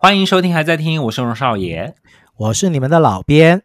[0.00, 1.92] 欢迎收听，还在听，我是荣少爷，
[2.36, 3.64] 我是你们的老编。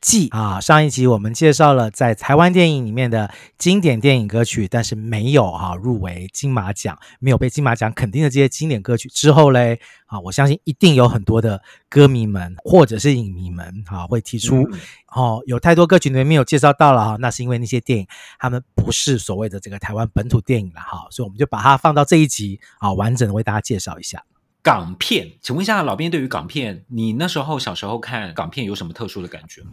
[0.00, 18.06] 季啊，上一集我们介绍了在台湾电影里面的经典电影歌曲，但是没有哈、啊、入围金马奖，没有被金马奖肯定的这些经典歌曲之后嘞，啊，我相信一定有很多的歌迷们或者是影迷们啊会提出，嗯、哦，有太多歌曲里面没有介绍到了哈，那是因为那些电影
[18.38, 24.22] 他们不是所谓的这个台湾本土电影了哈，所以我们就把它放到这一集啊，完整的为大家介绍一下。
[24.62, 29.70] 港片，请问一下老编，对于港片，你那时候小时候看港片有什么特殊的感觉吗？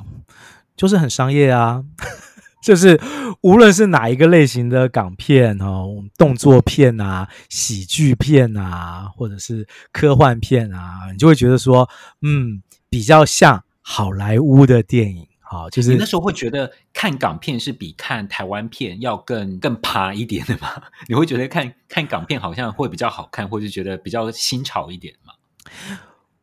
[0.75, 1.83] 就是很商业啊，
[2.63, 2.99] 就是
[3.41, 11.87] 无论是哪一个类型的港片哦，动作片啊、喜剧片啊，或者是科幻片啊，你就会觉得说，
[12.21, 15.28] 嗯，比较像好莱坞的电影。
[15.51, 20.69] 好，就是你那时候会觉得看港片是比看台湾片要更更趴一点的吗？
[21.07, 25.33] 你会觉得看看港片好像会比较好看，或是觉得比较新潮一点吗？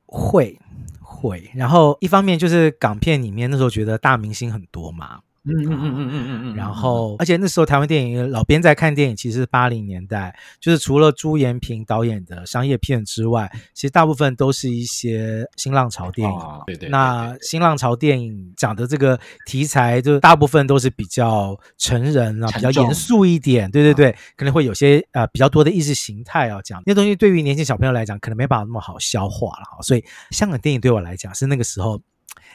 [0.06, 0.58] 会
[1.00, 5.20] 会，然后一方面就是港片里面那时候觉得大明星很多嘛。
[5.46, 16.36] 嗯嗯嗯嗯嗯嗯嗯，然后，而且那时候台湾电影老编在看电影，其实是八零年代，就是除了朱延平导演的商业片之外，其实大部分都是一些新浪潮电影。
[16.36, 16.90] 哦、对，对，对，对对。
[16.90, 23.70] 那新浪潮电影讲的这个题材，就大部分都是比较成人啊，比较严肃一点。
[23.70, 29.80] 对对对，哦、可能会有些呃比较多的意识形态要讲，那东西对于年轻小朋友来讲，可能没办法那么好消化了哈。
[29.82, 32.00] 所以香港电影对我来讲是那个时候。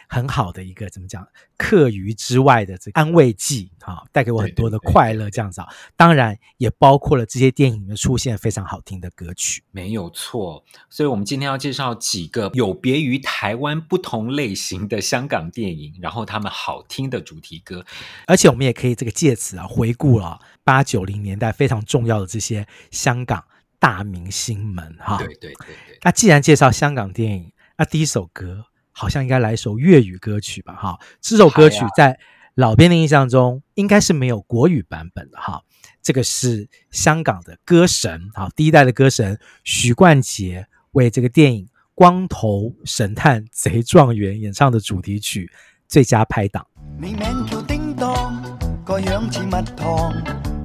[0.07, 10.63] 很好的一个怎么讲，课余之外的这个安慰剂啊，带给我很多的快乐，这样子啊，当然也包括了这些电影里面出现非常好听的歌曲，没有错。
[10.89, 17.85] 所以，我们今天要介绍几个有别于台湾不同类型的香港电影，然后他们好听的主题歌，
[18.27, 23.43] 而且我们也可以这个借此啊，回顾了八九零年代非常重要的这些香港
[23.79, 25.17] 大明星们哈。
[25.17, 25.53] 对对对
[25.87, 25.99] 对。
[26.03, 28.65] 那既然介绍香港电影，那第一首歌。
[28.91, 32.19] 好像应该来一首粤语歌曲吧，哈，这首歌曲在
[32.55, 35.61] 老编的印象中应该是没有国语版本的，哈，
[36.01, 45.49] 这个是香港的歌神，哈，第一代的歌神许冠杰为这个电影《光头神探贼状元》演唱的主题曲
[45.87, 46.65] 《最佳拍档》。
[46.99, 48.41] 你名叫叮当，
[48.83, 50.13] 个样似蜜糖，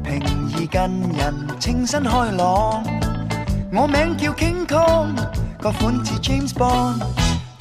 [0.03, 0.81] 平易近
[1.17, 2.83] 人，清新开朗。
[3.73, 5.15] 我名叫 King Kong，
[5.59, 7.03] 个款似 James Bond。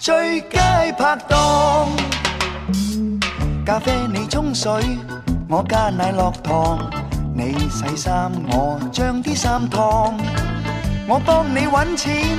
[0.05, 0.59] 最佳
[0.99, 1.89] 拍档，
[3.66, 4.71] 咖啡你冲水，
[5.49, 6.77] 我加奶落糖，
[7.33, 10.13] 你洗衫我将啲衫烫，
[11.07, 12.38] 我帮你揾钱，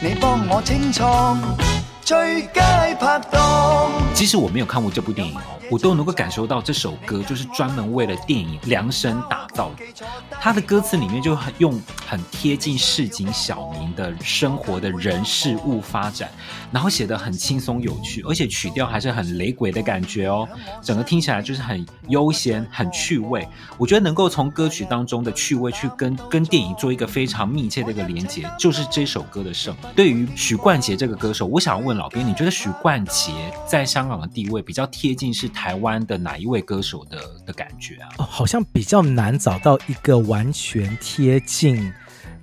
[0.00, 1.36] 你帮我清仓，
[2.12, 2.62] 最佳
[3.00, 3.90] 拍档。
[4.12, 5.40] 即使我没有看过这部电影哦。
[5.70, 10.04] 我都能够感受到这首歌就是专门为了电影量身打造的。
[10.38, 16.30] 它的歌词里面就很用很贴近市井小民的生活的人事物发展，
[16.70, 20.46] 然后写的很轻松有趣，而且曲调还是很雷鬼的感觉哦。
[20.82, 23.48] 整个听起来就是很悠闲、很趣味。
[23.78, 29.74] 我觉得能够从歌曲当中的趣味去跟跟电影做一个非常密切的一个连接，就是这首歌的胜。
[29.96, 33.30] 对于许冠杰这个歌手，我想要问老编，你觉得许冠杰
[33.64, 38.08] 在香港的地位比较贴近是台湾的哪一位歌手的的感觉啊？
[38.18, 41.92] 哦，好像比较难找到一个完全贴近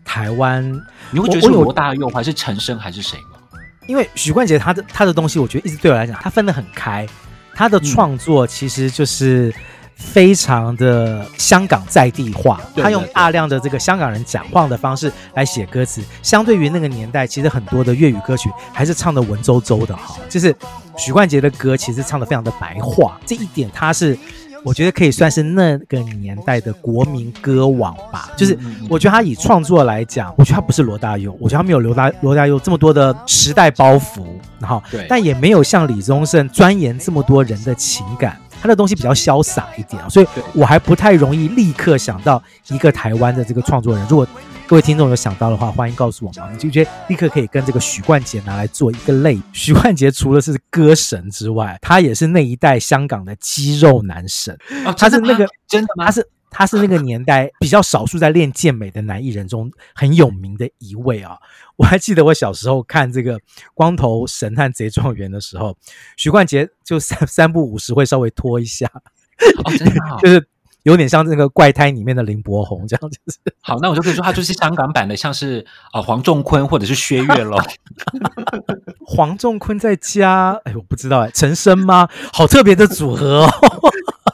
[0.05, 0.63] 台湾。
[1.11, 3.59] 你会觉得是罗大佑还是陈升还是谁吗？
[3.85, 7.05] 因为许冠杰他的他的东西，我觉得一直对我来讲，他分得很开。
[7.53, 9.53] 他的创作其实就是。
[9.99, 16.01] 嗯非常的香港在地化，他用大量的这个香港人讲话的方式来写歌词。
[16.23, 20.17] 相对于那个年代，其实很多的粤语歌曲还是唱的文绉绉的哈。
[20.27, 20.55] 就是
[20.97, 24.17] 许冠杰的歌，其实唱的非常的白话，这一点他是
[24.63, 28.31] 我觉得可以算是那个年代的国民歌王吧。
[28.35, 28.57] 就是
[28.89, 34.25] 我觉得他以创作来讲，我觉得他不是罗大佑，我觉得他没有罗大罗大佑这么多的时代包袱，
[34.59, 38.39] 然后但也没有像李宗盛钻研这么多人的情感。
[38.61, 44.05] 他的东西比较潇洒一点，所以我还不太容易立刻想到一个台湾的这个创作人。
[44.09, 44.27] 如果
[44.67, 46.53] 各位听众有想到的话，欢迎告诉我们。
[46.53, 49.39] 你就觉得立刻可以跟这个许冠杰拿来做一个类。
[49.51, 54.55] 许冠杰除了是歌神之外，他也是那一代香港的肌肉男神。
[54.85, 56.05] 哦，他是那个真的吗？
[56.05, 56.27] 他是。
[56.49, 61.37] 他是那个年代比较少数在练健美的男艺人中很有名的一位啊！
[61.75, 63.37] 我还记得我小时候看这个
[63.73, 65.77] 《光头神探贼状元》的时候，
[66.17, 68.85] 许冠杰就三 三不五十会稍微拖一下，
[69.63, 70.45] 哦，真的就是
[70.83, 73.39] 有点像那个怪胎里面的林柏宏这样子。
[73.61, 77.57] 好，那我就可以说他就是香港版的，像是啊黄仲坤或者是薛岳喽。
[79.05, 82.07] 黄仲坤在家，哎，我不知道哎，陈升吗？
[82.33, 83.49] 好特别的组合哦。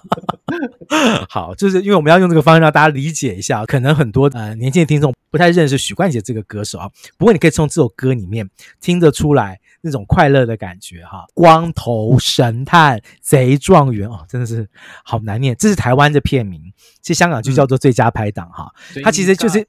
[1.29, 6.89] 好，就是因为我们要用这个方式让大家理解一下，可能很多呃年轻的听众不太认识许冠杰这个歌手啊。
[7.17, 8.49] 不过你可以从这首歌里面
[8.79, 11.25] 听得出来那种快乐的感觉哈。
[11.33, 14.67] 光头神探贼状元哦，真的是
[15.03, 15.55] 好难念。
[15.57, 16.61] 这是台湾的片名，
[17.01, 18.71] 其实香港就叫做最佳拍档哈。
[19.03, 19.59] 它其实就是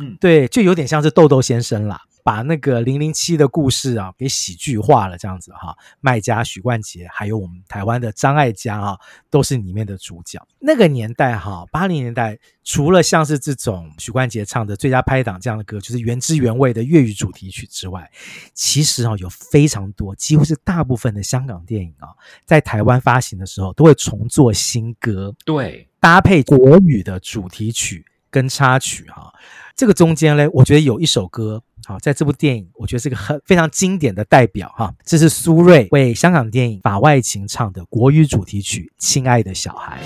[0.00, 2.00] 嗯，对，就有点像是豆豆先生啦。
[2.26, 8.98] 把那个零零七的故事啊给喜剧化了，这样子哈，卖家、许冠杰，还有我们台湾的张艾嘉啊，
[9.30, 10.44] 都是里面的主角。
[10.58, 18.10] 那个年代哈，八零年代，除了像是这种许冠杰唱的《最佳拍档》这样的歌，就是原汁原味的粤语主题曲之外，
[18.54, 22.08] 其实啊，有非常多，几乎是大部分的香港电影啊，
[22.44, 29.32] 在台湾发行的时候，都会重做新歌，对，搭配国语的主题曲跟插曲哈。
[29.76, 31.62] 这个中间呢，我觉得有一首歌。
[31.86, 34.92] 好，在这部电影，我觉得是个很非常经典的代表哈。
[35.04, 40.02] 这是苏芮为香港电影《法外情》唱的国语主题曲《亲爱的小孩》。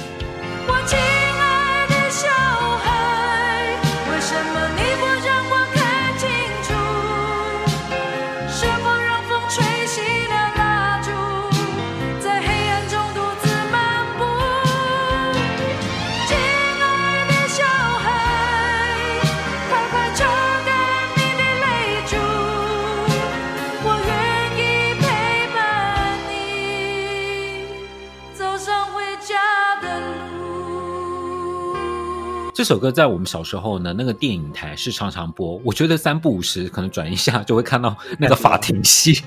[32.61, 35.59] 这首歌在我们小时候呢，那个电影台是常常播。
[35.65, 39.23] 我觉得三不五时可能转一下就会看到那个法庭戏，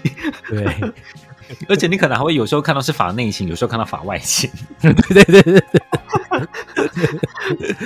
[0.47, 0.93] 对，
[1.67, 5.81] 而且你可能还会有时候看到是法内情，有时候看到法外情，对对对对对。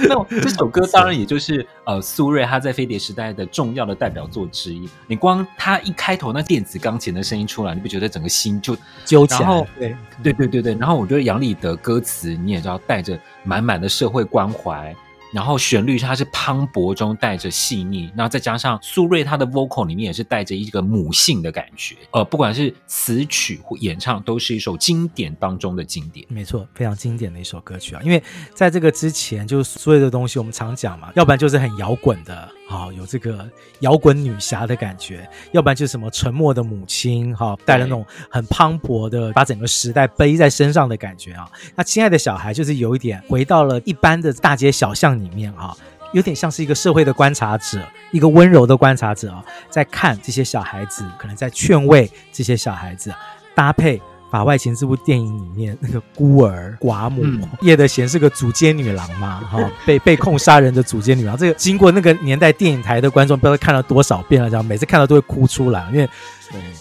[0.10, 4.90] 那这首歌当然也就是呃苏芮她在飞碟时代的重要的代表作之一。
[5.08, 9.68] 你光她一开头那电子钢琴的声音出来，你不觉得整个心就揪起来？
[9.80, 14.94] 对对对对对，然后我觉得杨丽的歌词你也知道带着满满的社会关怀。
[15.34, 26.26] 然后旋律它是磅礴中带着细腻，然后再加上苏芮她的 vocal 里面也是带着一个母性的感觉，呃，不管是词曲或演唱，都是一首经典当中的经典。
[26.30, 28.02] 没错，非常经典的一首歌曲啊！
[28.04, 28.22] 因为
[28.54, 32.50] 在这个之前，就是所有的东西我们常讲嘛，要不然就是很摇滚的。
[32.70, 41.50] 好，有这个摇滚女侠的感觉，要不然就是什么沉默的母亲，哈，带着那种很磅礴的，把整个时代背在身上的感觉啊。
[41.76, 45.75] 那亲爱的小孩就是有一点回到了一般的大街小巷里面啊，
[46.14, 53.14] 有点像是一个社会的观察者，一个温柔的观察者啊，在看这些小孩子，可能在劝慰这些小孩子，
[53.56, 54.02] 搭配。
[54.30, 59.40] 《法外情》这部电影里面，那个孤儿寡母、嗯、叶德娴是个主奸女郎嘛？
[59.50, 66.10] 哈、哦，被被控杀人的主奸女郎，这个经过那个年代电影台的观众，不知道看了多少遍了，这样每次看到都会哭出来，因为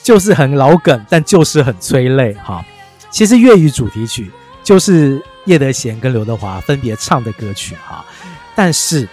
[0.03, 2.65] 就是很老梗，但就是很催泪哈、哦。
[3.11, 4.29] 其实粤语主题曲
[4.65, 8.05] 就是叶德娴跟刘德华分别唱的歌曲哈、哦，
[8.56, 9.08] 但是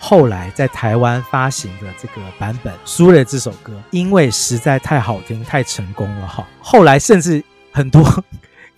[0.00, 7.44] 后来在台湾发行的这个版本，苏芮这首歌因为实在太好听、太成功了哈、哦，后来甚至。
[7.70, 8.02] 很多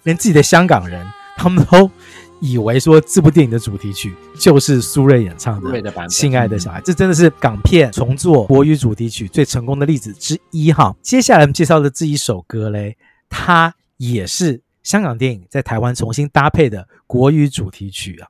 [0.02, 1.90] 连自己的香港人，他们都
[2.40, 5.70] 以为说这部电影的主题曲就是苏芮演唱的
[6.08, 10.94] 《亲爱的小孩》，这真的是港片重做国语主题曲最成功的例子之一哈。
[11.00, 12.98] 接下来我们介绍的这一首歌嘞，
[13.30, 18.28] 它也是香港电影在台湾重新搭配的国语主题曲啊。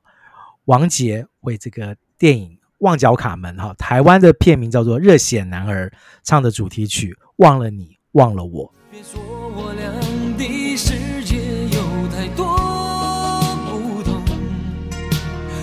[0.65, 2.49] 王杰为这个电影
[2.79, 5.89] 《旺角卡门》哈，台湾的片名叫做《热血男儿》
[6.23, 8.67] 唱的主题曲《忘了你，忘了我》。
[8.91, 9.19] 别说
[9.55, 9.91] 我俩
[10.37, 11.37] 的世界
[11.69, 12.59] 有太多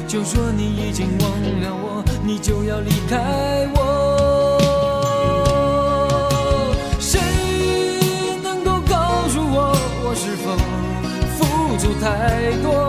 [0.09, 4.59] 就说你已经忘了我，你就要离开我。
[6.99, 7.21] 谁
[8.43, 10.57] 能够告诉我，我是否
[11.37, 11.45] 付
[11.77, 12.88] 出太多？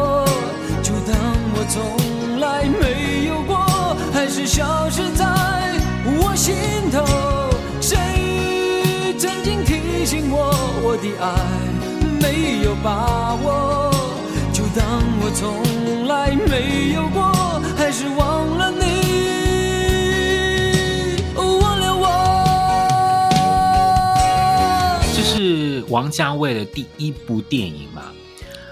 [2.67, 3.57] 没有过，
[4.11, 5.25] 还是消失在
[6.05, 6.55] 我心
[6.91, 7.05] 头。
[7.79, 7.97] 谁
[9.17, 10.51] 曾经提醒我，
[10.83, 11.27] 我的爱
[12.19, 13.91] 没有把握？
[14.51, 14.85] 就当
[15.21, 17.31] 我从来没有过，
[17.77, 18.85] 还是忘了你，
[21.35, 22.05] 忘了我。
[25.15, 27.88] 这是王家卫的第一部电影？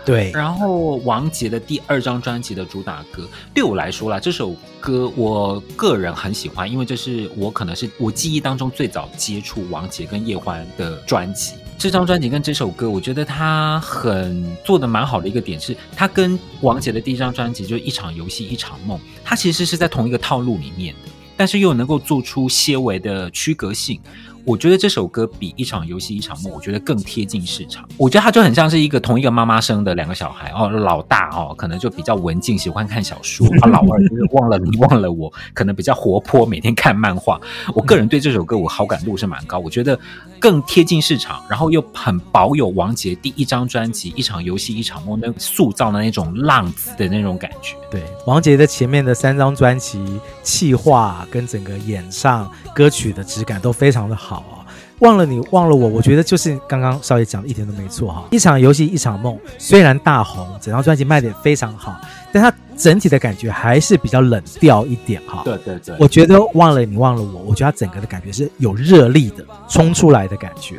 [0.08, 0.32] 对。
[0.32, 11.56] 然后王杰的第二张专辑的主打歌，对我来说啦，这首歌我个人很喜欢，因为这是我可能是我记忆当中最早接触王杰跟叶欢的专辑。
[11.78, 24.00] 这张专辑跟这首歌，我觉得他很做得蛮好的一个点是，他跟王杰的第一张专辑就是《一场游戏一场梦》，他其实是在同一个套路里面的，但是又能够做出些微的区隔性。
[24.48, 27.86] 我觉得这首歌比一场游戏一场梦，我觉得更贴近市场。
[27.98, 37.38] 我觉得它就很像是一个同一个妈妈生的两个小孩哦，老大哦可能就比较文静，喜欢看小说， 啊老二就是忘了你忘了我，可能比较活泼，每天看漫画。
[37.76, 40.00] 我个人对这首歌我好感度是蛮高，我觉得
[40.40, 47.76] 更贴近市场，然后又很保有王杰第一张专辑一场游戏一场梦那塑造的那种浪子的那种感觉。
[47.92, 50.02] 对，王杰的前面的三张专辑
[50.42, 54.37] 气化跟整个演唱歌曲的质感都非常的好啊。
[55.00, 58.26] 忘了你，忘了我，我觉得就是刚刚少爷讲的一点都没错哈。
[58.32, 62.00] 一场游戏一场梦，虽然大红，整张专辑卖的也非常好，
[62.32, 65.44] 但它整体的感觉还是比较冷调一点哈。
[65.46, 70.78] 对对对，我觉得忘了你，忘了我，我觉得它整个的感觉是有热力的，冲出来的感觉。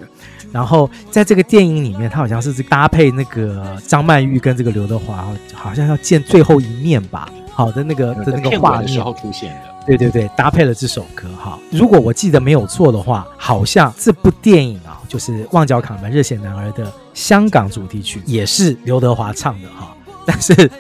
[0.51, 7.29] 然后在这个电影里面，它好像是搭配那个张曼玉跟这个刘德华，好像要见最后一面吧。
[7.59, 9.61] 好的那个的那个画面时候出现的。
[9.85, 11.59] 对对对，搭配了这首歌哈。
[11.73, 19.93] 如果我记得没有错的话，好像这部电影啊，就是《旺角卡门热血男儿》的香港主题曲也是刘德华唱的哈。
[20.25, 20.71] 但是，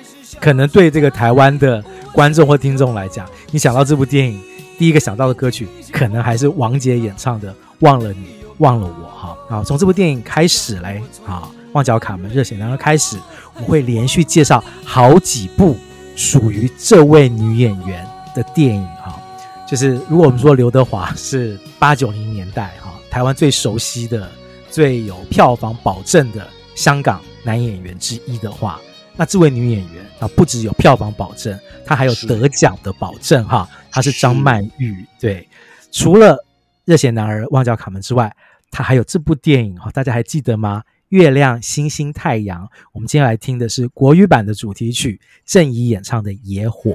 [0.41, 1.83] 可能对这个台湾的
[2.13, 4.41] 观众或听众来讲，你想到这部电影，
[4.79, 9.37] 第一个想到的歌曲可能还是王杰演唱的《忘了你，忘了我》哈。
[9.51, 11.43] 啊，从这部电影开始嘞啊，
[11.73, 13.17] 《旺角卡门热血男儿》开始，
[13.57, 15.77] 我会连续介绍好几部
[16.19, 19.23] 属于这位女演员的电影哈，
[19.69, 24.29] 就是如果我们说刘德华是八九零年代哈台湾最熟悉的、
[24.69, 26.45] 最有票房保证的
[26.75, 28.81] 香港男演员之一的话，
[29.15, 31.57] 那这位女演员啊不只有票房保证，
[31.87, 33.69] 她还有得奖的保证哈。
[33.89, 35.49] 她是张曼玉，对。
[35.93, 36.35] 除了
[36.85, 38.35] 《热血男儿》《旺角卡门》之外，
[38.73, 40.83] 她还有这部电影哈，大家还记得吗？
[41.09, 42.69] 月亮、星星、太阳。
[42.93, 46.91] 我们接下来听的是国语版的主题曲，郑怡演唱的《野火》。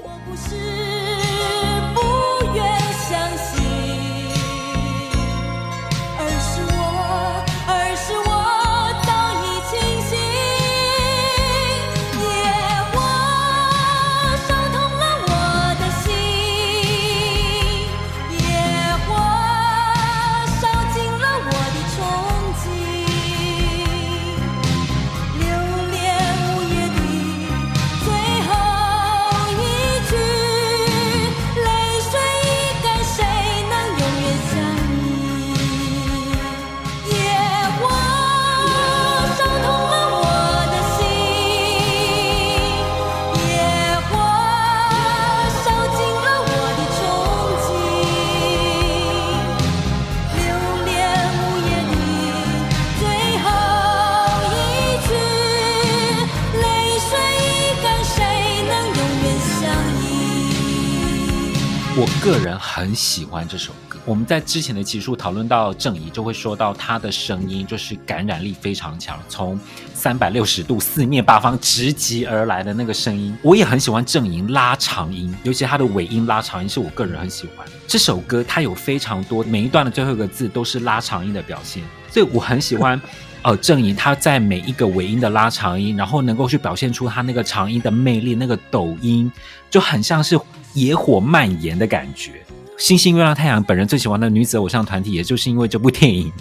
[62.93, 63.99] 喜欢这首歌。
[64.05, 69.59] 我们在之前的集数讨论到郑怡，就会说到她的声音就是感染力非常强，从
[69.93, 73.35] 三百六十度四面八方直击而来的那个声音。
[73.41, 77.65] 我也很喜欢郑怡拉长音，尤其她的尾音拉长音是我个人很喜欢。
[77.87, 82.99] 这首歌它有非常多每一段的最后一个字都是拉长音的表现，所以我很喜欢。
[83.43, 89.31] 呃，郑怡她在每一个尾音的拉长音，然后能够去表现出她那个长音的魅力，那个抖音
[89.69, 90.39] 就很像是。
[90.75, 92.42] 野火蔓延的感觉，
[92.77, 96.31] 星星、月亮、太阳，本人最喜欢的女子偶像团体，也就是因为这部电影，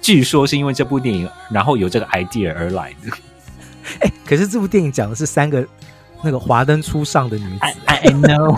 [0.00, 3.10] 据说是因为这部电影，然后有这个 idea 而来的。
[4.00, 5.64] 哎、欸，可是这部电影讲的是三个
[6.22, 8.56] 那个华灯初上的女子，I, I know，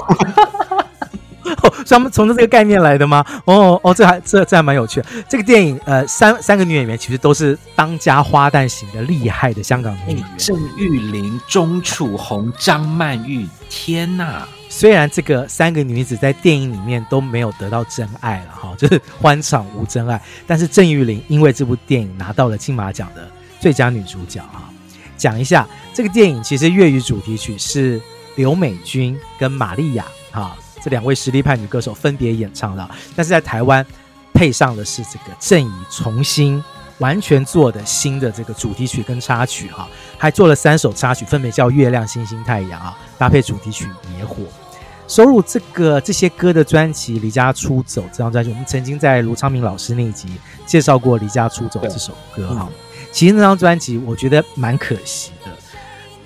[1.84, 3.24] 是他们从这个概念来的吗？
[3.46, 5.06] 哦哦，这还这这还蛮有趣的。
[5.28, 14.46] 这个电影，呃，三三个女演员其实都是当家花旦型的厉害的香港女演员，郑裕玲、钟楚红、张曼玉，天哪！
[14.76, 24.68] 虽然这个三个女子在电影里面都没有得到真爱了哈， 就是欢场无真爱，但是郑裕玲因为这部电影拿到了金马奖的最佳女主角哈。
[25.16, 25.64] 讲一下
[25.94, 28.02] 这个电影，其实粤语主题曲是
[28.34, 33.86] 刘美君跟玛丽亚哈这两位实力派女歌手分别演唱的，但是在台湾
[34.34, 36.62] 配上的是这个郑怡重新
[36.98, 39.88] 完全做的新的这个主题曲跟插曲哈，
[40.18, 43.86] 还做了三首插曲，分别叫《月亮》《星星》《太阳》啊，搭配主题曲
[44.18, 44.42] 《野火》。
[45.06, 50.28] 收录这个这些歌的专辑《离家出走》这张专辑，我们曾经在卢昌明老师那一集
[50.66, 52.68] 介绍过《离家出走》这首歌哈。
[53.12, 55.50] 其实那张专辑我觉得蛮可惜的。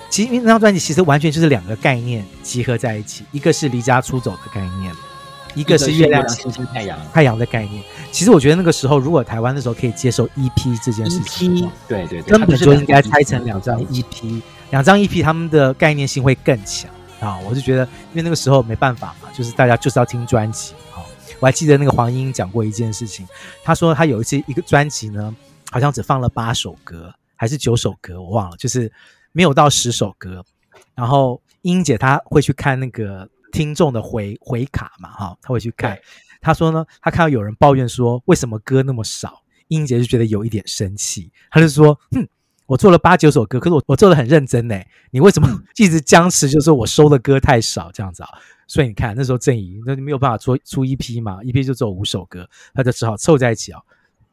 [0.09, 4.91] 其实那张专辑其实完全就是两个概念集合在一起，一个是离家出走的概念，
[5.55, 7.83] 一个是月亮、星星、太阳、太阳的概念。
[8.11, 16.89] 其实我觉得那个时候，如果台湾那时候可以接受 EP 这件事情，对对对，根本就应该拆成两张 EP，两张 EP 他们的概念性会更强。
[17.21, 21.05] 啊，我就觉得，因为那个时候没办法嘛，就是大家就是要听专辑，好，
[21.41, 23.27] 我还记得那个黄莺讲过一件事情，
[23.65, 25.35] 她说她有一次一个专辑呢，
[25.71, 28.93] 好像只放了八首歌还是九首歌，我忘了，就是
[29.33, 30.45] 没有到十首歌。
[30.95, 35.99] 然后莺姐她会去看那个听众的回回卡嘛，哈，她会去看。
[36.41, 42.29] 她说呢，她看到有人抱怨说为什么歌那么少，莺姐就觉得有一点生气，她就说，哼。
[42.69, 44.79] 我做了八九首歌，可是我我做的很认真呢。
[45.11, 46.51] 你为什么一直僵持？
[46.51, 48.29] 就是我收的歌太少这样子啊？
[48.67, 53.81] 所以你看那时候郑怡那没有办法出出一批嘛，一批就只有五首歌，他就只好凑在一起啊，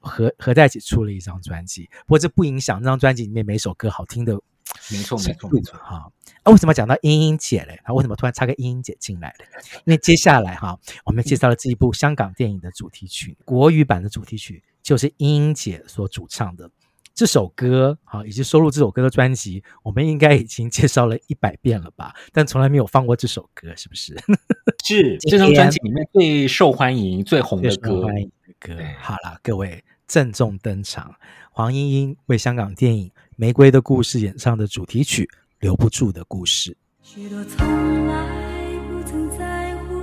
[0.01, 1.89] 合合在一起出了一张专辑。
[2.06, 4.34] 不过这不影响那张专辑里面每首歌好听的，
[4.92, 6.12] 没错没错没错哈。
[6.44, 7.80] 啊，为什么讲到英英姐嘞？
[7.86, 9.46] 啊，为什么突然插个英英姐进来了？
[9.86, 16.70] 因为接下来哈，我们介绍了这一部香港电影的主题曲，国语版的主题曲就是英英姐所主唱的。
[17.15, 22.13] 这首歌啊，以及收录这首歌的专辑，我们应该已经介绍了一百遍了吧？
[22.34, 24.13] 但从来没有放过这首歌，是不是？
[24.84, 28.01] 是这张专辑里面最受欢迎、最红的歌。
[28.03, 28.75] 欢迎的歌。
[29.00, 31.15] 好了，各位郑重登场，
[31.51, 33.07] 黄莺莺为香港电影
[33.38, 35.24] 《玫瑰的故事》演唱的主题曲
[35.62, 36.72] 《留不住的故事》。
[37.01, 39.95] 许多从来不曾在乎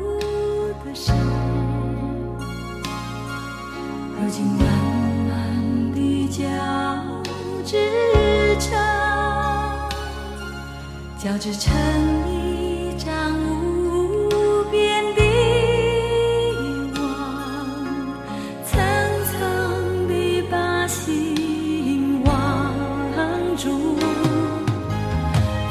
[0.82, 1.12] 的事，
[4.18, 4.58] 如今
[6.32, 6.42] 交
[7.64, 7.76] 织
[8.58, 8.76] 成，
[11.18, 11.72] 交织成
[12.28, 15.22] 一张无边的
[17.00, 17.02] 网，
[18.64, 18.80] 层
[19.30, 22.74] 层地把心网
[23.56, 23.96] 住，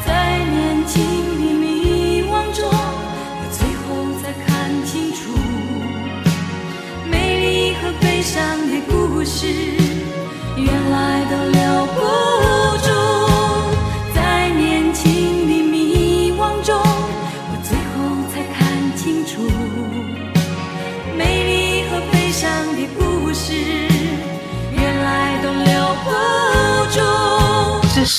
[0.06, 1.04] 在年轻
[1.40, 2.70] 的迷惘中，
[3.52, 3.90] 最后
[4.22, 5.20] 才看清楚
[7.10, 9.81] 美丽和悲伤的故事。
[11.94, 12.41] 原来都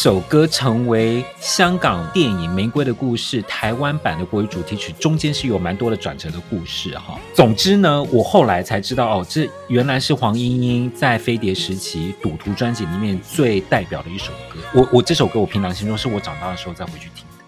[0.02, 7.21] 首歌成为香港电影《玫瑰的故事》台湾版的国语主题曲，中间是有蛮多的转折的故事哈。
[7.32, 14.59] 总之呢，我后来才知道哦，这原来是黄莺莺在飞碟时期《赌徒》专辑里面最代表的一首歌。
[14.75, 17.44] 我我这首歌，我凭良心说，是我长大的时候再回去听的。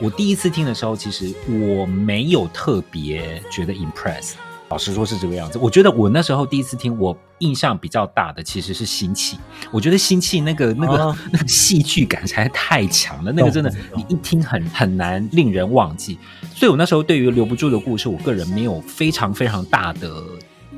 [0.00, 4.32] 我第一次听的时候，其实我没有特别觉得 impress。
[4.70, 5.58] 老实说，是这个样子。
[5.58, 9.36] 我觉得我那时候第一次听，我印象比较大的其实是《新气》。
[9.70, 16.18] 我觉得《新气》那个那个、哦、 那个戏剧感实在太强了，那个真的你一听很很难令人忘记。
[16.54, 20.22] 所以我那时候对于《留不住的故事》，我个人没有非常非常大的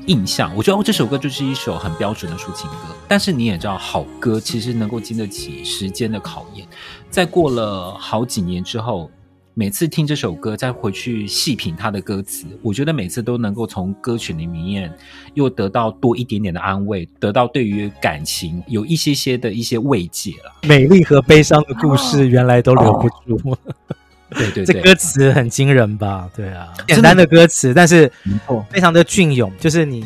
[0.05, 0.53] 印象。
[0.55, 2.95] 我觉得哦，这首歌就是一首很标准的抒情歌。
[3.07, 6.67] 但是你也知道，好歌其实能够经得起时间的考验。
[7.09, 9.09] 在过了好几年之后。
[9.59, 14.93] 每次听这首歌，再回去细品他的歌词，我觉得每次都能够从歌曲里面
[15.33, 20.53] 又得到多一点点的安慰，得到对于感情有一些些的一些慰藉了。
[20.67, 23.57] 美丽和悲伤的故事原来都留不住，哦、
[24.29, 26.29] 对，对对，这歌词很惊人吧？
[26.35, 28.11] 对啊，简单的歌词，但是
[28.69, 30.05] 非常的隽永，就是你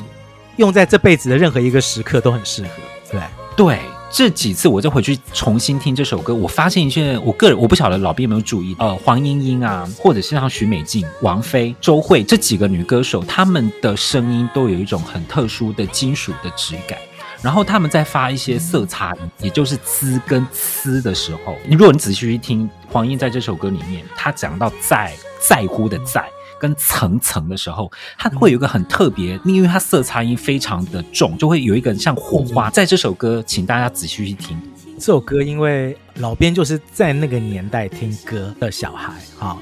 [0.55, 2.69] 用在这辈子的任何一个时刻都很适合。
[3.11, 3.21] 对
[3.57, 3.79] 对。
[4.13, 16.97] 这几次我就回去重新听这首歌，我发现一些，我个人我不晓得老毕有没有注意，呃，黄莺莺啊，或者是像许美静、王菲、周蕙这几个女歌手，她们的声音都有一种很特殊的金属的质感。
[17.41, 26.23] 然后她们在发一些色差，也就是滋跟呲的时候，你如果你仔细去听黄莺在这首歌里面，她讲到在在乎的在。
[26.61, 32.69] 跟层层的时候，它会有一个很特别，因为它色差音非常的重，就会有一个像火花。
[32.69, 34.55] 在这首歌，请大家仔细去听
[34.99, 39.57] 这首歌，因为老编就是在那个年代听歌的小孩啊，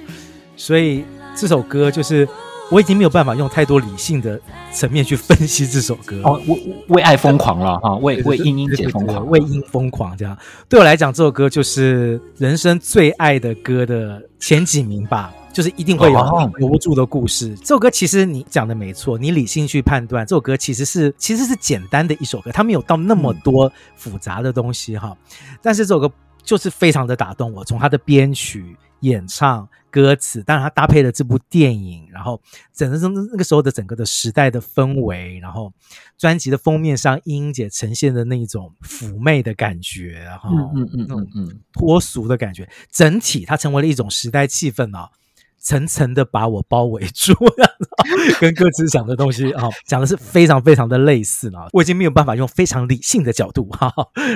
[0.57, 2.27] 所以这首歌就是
[2.69, 4.37] 我已经没有办法用太多理性的
[4.73, 10.37] 层面去分析这首歌哦，为为爱疯狂了哈，为为英英姐疯狂，为英疯狂这样。
[10.67, 15.31] 对我来讲，这首歌就是人生最爱的歌的前几名吧。
[15.59, 17.53] 就是一定会有留不住的故事。
[17.57, 25.17] 这首歌其实你讲的没错，你理性去判断，这首歌其实是其实是简单的一首歌，它没有到那么多复杂的东西哈。
[25.61, 26.09] 但是这首歌
[26.43, 32.41] 就是非常的打动我，从它的编曲、演唱、歌词，当然它搭配了这部电影，然后
[32.73, 35.73] 整个那个时候的整个的时代的氛围，然后
[36.17, 45.09] 专辑的封面上，英姐呈现的那种妩媚的感觉哈，嗯嗯嗯嗯嗯，脱俗的感觉，整体它成为了一种时代气氛啊。
[45.59, 47.33] 层层的把我包围住，
[48.39, 51.67] 跟歌词讲的东西啊，讲的是非常非常的类似啊。
[51.73, 53.93] 我已经没有办法用非常理性的角度哈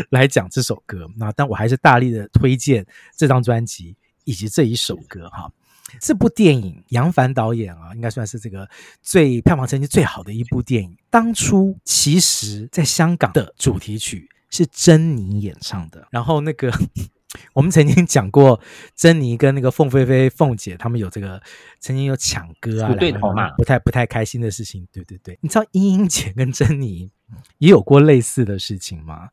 [0.10, 2.86] 来讲这首歌，那但我还是大力的推荐
[3.18, 5.52] 这张专辑以及这一首歌哈。
[6.00, 8.68] 这部电影杨凡导演啊，应该算是这个
[9.04, 10.98] 最票房成绩最好的一部电影。
[11.10, 16.72] 当初其实在香港的主题曲是珍妮演唱的，然后那个
[17.54, 18.60] 我们曾经讲过，
[18.96, 21.41] 珍妮跟那个凤飞飞凤姐他们有这个
[21.80, 24.88] 曾经有抢歌啊，对头嘛，不太不太开心的事情。
[24.91, 27.12] 对对对，你知道英英姐跟珍妮
[27.58, 29.30] 也有过类似的事情吗？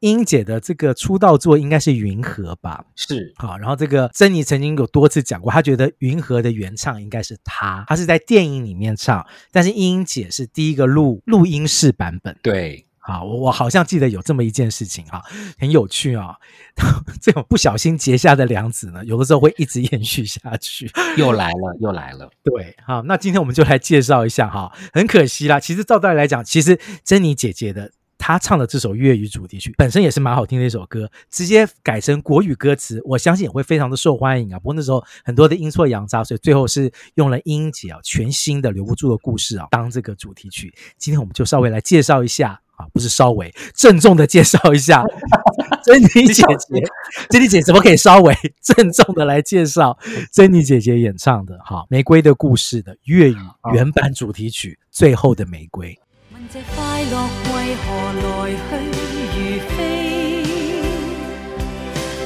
[0.00, 2.84] 英姐的这个出道作应该是《云河》吧？
[2.94, 12.38] 是，好，然后这个珍妮曾经有多次讲过，她觉得《云河》的原唱应该是她，她是在电影里面唱，但是英英姐是第一个录录音室版本。
[12.42, 15.22] 对，好，我我好像记得有这么一件事情哈，
[15.58, 16.36] 很有趣啊、哦。
[17.20, 20.90] 这种不小心结下的梁子呢，有的时候会一直延续下去。
[21.18, 22.30] 又来了，又来了。
[22.42, 24.72] 对，好，那今天我们就来介绍一下哈。
[24.92, 27.90] 很可惜啦，其实照道理来讲，其实珍妮姐姐的。
[28.16, 34.58] 她唱的这首粤语主题曲本身也是蛮好听的一首歌，直接改成国语歌词，我相信也会非常的受欢迎啊。
[34.58, 40.72] 不过那时候很多的阴错阳差，所以最后是用了英姐啊全新的留不住的故事啊当这个主题曲。
[40.96, 45.02] 今天我们就稍微来介绍一下啊，不是稍微郑重的介绍一下
[45.84, 46.82] 珍妮姐姐，
[47.30, 49.98] 珍妮姐怎么可以稍微郑重的来介绍
[50.32, 53.36] 珍妮姐姐演唱的哈《玫瑰的故事》的粤语
[53.72, 55.88] 原版主题曲《最后的玫瑰》。
[56.32, 57.86] 问这快乐为何
[58.22, 58.50] 来
[58.92, 58.96] 去
[59.34, 59.38] 如
[59.76, 60.44] 飞？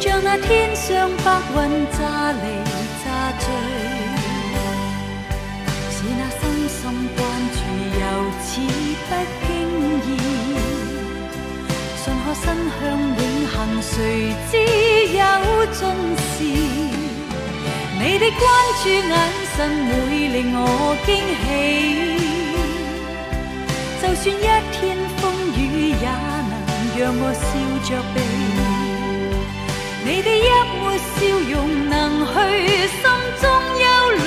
[0.01, 2.38] 像那天上白云炸离
[12.42, 12.44] 身
[12.81, 13.20] 向永
[13.53, 13.92] 恒，谁
[14.51, 14.53] 知
[15.16, 15.20] 有
[15.72, 15.81] 尽
[16.16, 16.37] 时？
[18.01, 18.40] 你的关
[18.83, 19.12] 注眼
[19.57, 19.92] 神会
[20.29, 20.62] 令我
[21.05, 21.09] 惊
[21.42, 21.44] 喜。
[24.01, 24.79] 就算一天
[25.18, 25.20] 风
[25.57, 25.59] 雨
[25.90, 26.07] 也
[26.48, 26.55] 能
[26.96, 27.42] 让我笑
[27.88, 28.16] 着避，
[30.05, 30.48] 你的一
[30.79, 31.16] 抹笑
[31.51, 31.55] 容
[31.88, 31.92] 能
[32.24, 32.35] 去
[32.87, 33.03] 心
[33.40, 33.44] 中
[33.85, 34.27] 忧虑，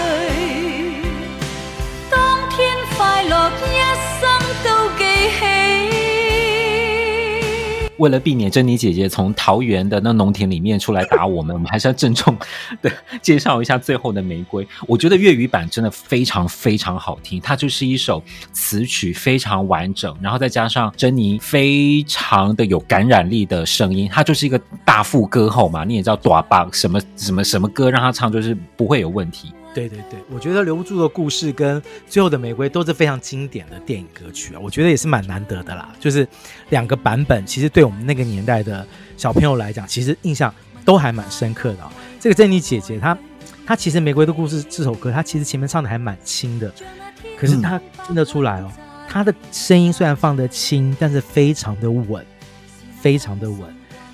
[8.02, 12.36] 为了避免珍妮姐姐从桃园的那农田里面出来打我们， 我们还是要郑重
[12.82, 14.66] 的 介绍一下《最后的玫瑰》。
[14.88, 25.86] 我觉得粤语版真的非常非常好听，它就是一首词曲非常完整，然后再加上珍妮非常的有感染力的声音，它就是一个大副歌后嘛。
[25.86, 29.54] 你也知道，大把什么什么什么歌让她唱，就是不会有问题。
[29.74, 35.96] 对对对，我觉得留不住的故事跟最后的玫瑰都是非常经典的电影歌曲啊，我觉得也是蛮难得的啦。
[35.98, 36.28] 就是
[36.72, 40.54] 两个版本，其实对我们那个年代的小朋友来讲，其实印象
[40.84, 41.94] 都还蛮深刻的啊。
[42.20, 43.18] 这个珍妮姐姐，她
[43.66, 46.70] 她其实《玫瑰的故事》这首歌，她其实前面唱的还蛮轻的，
[47.38, 48.70] 可是她听得出来哦，
[49.08, 52.26] 她的声音虽然放得轻，但是非常的稳，
[53.00, 53.62] 非常的稳。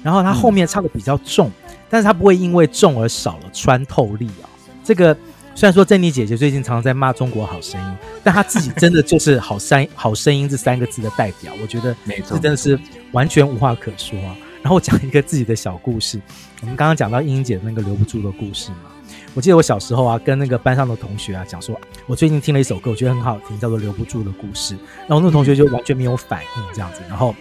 [0.03, 1.51] 然后她后面唱的比较重，
[1.89, 4.45] 但是她不会因为重而少了穿透力啊。
[4.83, 5.17] 这个。
[5.57, 11.95] 虽然说珍妮姐姐最近常常在骂中国好声音，但她自己真的就是好声 好声音这三个字的代表，我觉得
[12.27, 12.79] 这真的是
[13.11, 14.37] 完全无话可说啊。
[14.61, 16.21] 然后我讲一个自己的小故事，
[16.61, 18.91] 我们刚刚讲到英英姐的那个留不住的故事嘛，
[19.33, 24.75] 我记得我小时候啊，跟那个班上的同学啊讲说，我最近听了一首歌，我觉得很好听，叫做《留不住的故事》，
[25.07, 27.33] 然后那个同学就完全没有反应这样子，然后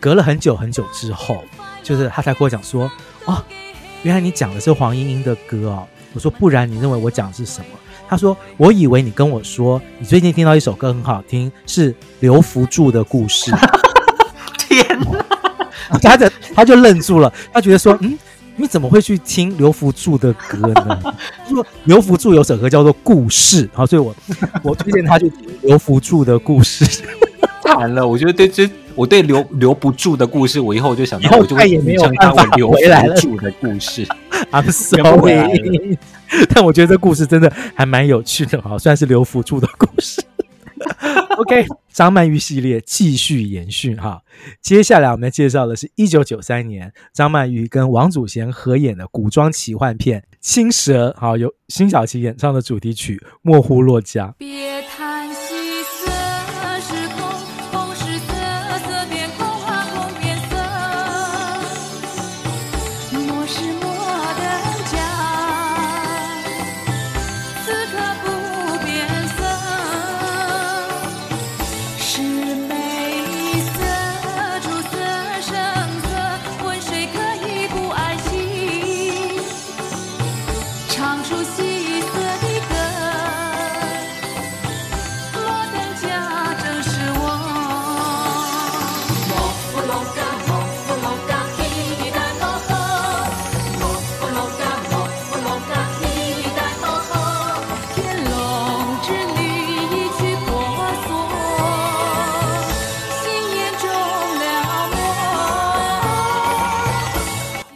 [0.00, 1.44] 隔了很久很久之后，
[1.84, 2.90] 就是他才跟我讲说，
[3.26, 3.40] 哦，
[4.02, 5.86] 原来你讲的是黄莺莺的歌哦。
[6.12, 7.66] 我说，不然你认为我讲的是什么？
[8.08, 13.52] 他说，我以为你跟我说你最近听到一首歌很好听，是刘福柱的故事。
[14.68, 15.98] 天哪！
[16.00, 18.18] 他的他就愣住了，他觉得说，嗯，
[18.56, 21.00] 你怎么会去听刘福柱的歌呢？
[21.44, 24.14] 他说刘福柱有首歌叫做《故事》，好，所以我
[24.62, 26.84] 我推荐他去听刘福柱的故事。
[27.74, 34.06] 惨了，我觉得对这我对留留不住的故事，我以后我就想到，我就会也没有办法留回来住的故事。
[34.50, 35.98] I'm sorry，
[36.52, 40.22] 但我觉得这故事真的还蛮有趣的哈，算是留不住的故事。
[41.36, 44.22] OK，张曼玉系列继续延续哈，
[44.60, 54.34] 接下来我们介绍的是一九九三年张曼玉跟王祖贤合演的古装奇幻片《青蛇》，好，由辛晓琪演唱的主题曲《莫呼洛家》。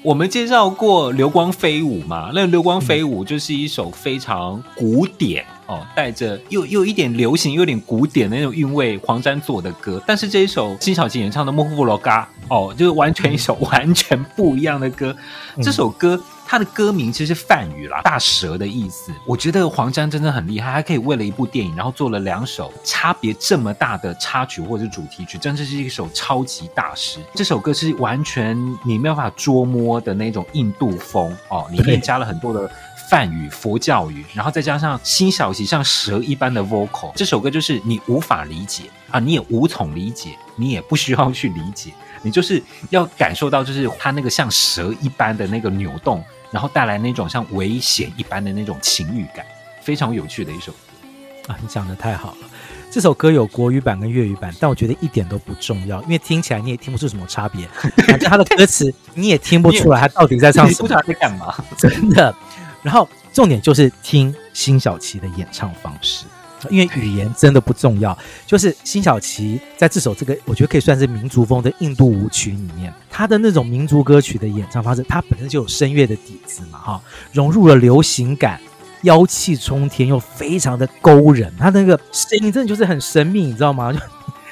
[0.04, 2.30] 我们介绍过《流光飞舞》嘛？
[2.34, 10.02] 那《流光飞舞》就是一首非常古典哦，带着又又一点流行，又有点古典的那种韵味，黄沾作的歌。
[10.06, 15.16] 但是这一首辛晓琪演唱的《莫呼罗嘎》哦，就是完全一首 完全不一样的歌。
[15.62, 16.22] 这首歌。
[16.46, 19.12] 他的歌名其实是梵语啦，大蛇的意思。
[19.26, 27.18] 我觉得黄沾真的很厉害，他可以为了一部电影，然后做了两首差别这么大的插曲或者主题曲，真的是一首超级大师。
[27.34, 32.70] 这首歌是完全你没有办法捉摸的那种印度风哦，里面加了很多的
[33.10, 41.92] 梵语、佛教语，然后再加上辛晓琪像蛇一般的 vocal，这首歌就是你无法理解啊，你也无从理解，你也不需要去理解。
[42.24, 42.60] 你就是
[42.90, 49.46] 要感受到，就是它那个像蛇一般的那个扭动，然后带来那种像危险一般的那种情欲感，
[49.82, 51.58] 非常有趣的一首歌啊！
[51.60, 52.48] 你讲的太好了。
[52.90, 57.66] 这首歌有国语版跟粤语版，但我觉得一点都不重要，因为听起来你也听不出什么差别。
[58.06, 61.54] 反正他的歌词你也听不出来他到底在唱什么，他在干嘛？
[61.76, 62.34] 真的。
[62.82, 66.24] 然后重点就是听辛晓琪的演唱方式。
[66.70, 78.60] 因为语言真的不重要，就是辛晓琪在这首这个，我觉得可以算是民族风的印度舞曲里面，他的那种民族歌曲的演唱方式，他本身就有声乐的底子嘛，哈，融入了流行感，
[79.02, 83.92] 妖气冲天，又非常的勾人，他那个声音真的就是很神秘，你知道吗？
[83.92, 83.98] 就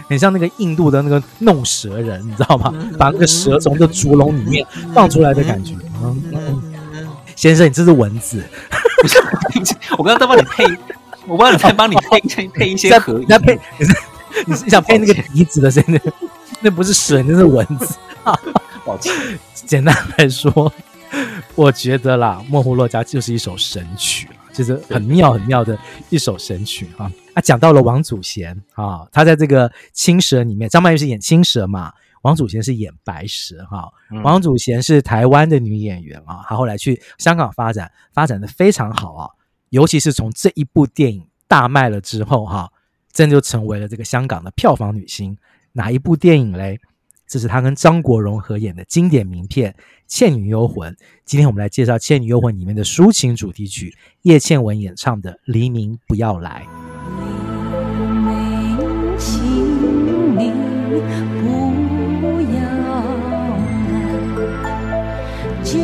[0.08, 2.74] 很像那个印度的那个弄蛇人，你知道吗？
[2.98, 5.74] 把那个蛇从这竹笼里面放出来的感觉。
[6.02, 6.62] 嗯嗯，
[7.34, 8.42] 先生，你这是蚊子？
[9.00, 9.16] 不是，
[9.96, 10.64] 我刚刚在帮你配。
[11.26, 13.94] 我忘了再帮你配配配一些和音，那配你是
[14.46, 16.00] 你是想配那个笛子的声音？
[16.60, 17.96] 那不是蛇，那是蚊子。
[18.84, 19.12] 抱歉，
[19.54, 20.72] 简单来说，
[21.54, 27.10] 我觉得啦，《莫呼洛迦》就是一首神曲，就是很妙很妙的一首神曲哈。
[27.34, 33.88] 啊，讲到了王祖贤啊，他在这个青蛇里面，张曼玉是演青蛇嘛，王祖贤是演白蛇哈。
[34.24, 39.30] 王祖贤是台湾的女演员啊，她后来去香港发展，发展的非常好啊。
[39.72, 42.70] 尤其是从这一部电影大卖了之后，哈，
[43.10, 45.38] 真就成为了这个香港的票房女星。
[45.72, 46.78] 哪一部电影嘞？
[47.26, 49.72] 这是她跟张国荣合演的经典名片
[50.06, 50.92] 《倩女幽魂》。
[51.24, 56.66] 今天我们来介绍《倩女幽魂》里面的抒情主题曲，叶倩文演唱的《黎明不要来》。
[57.96, 58.76] 黎明，
[59.16, 59.42] 请
[60.36, 60.52] 你
[61.40, 61.48] 不
[62.52, 62.60] 要
[63.30, 63.32] 来，
[65.64, 65.80] 就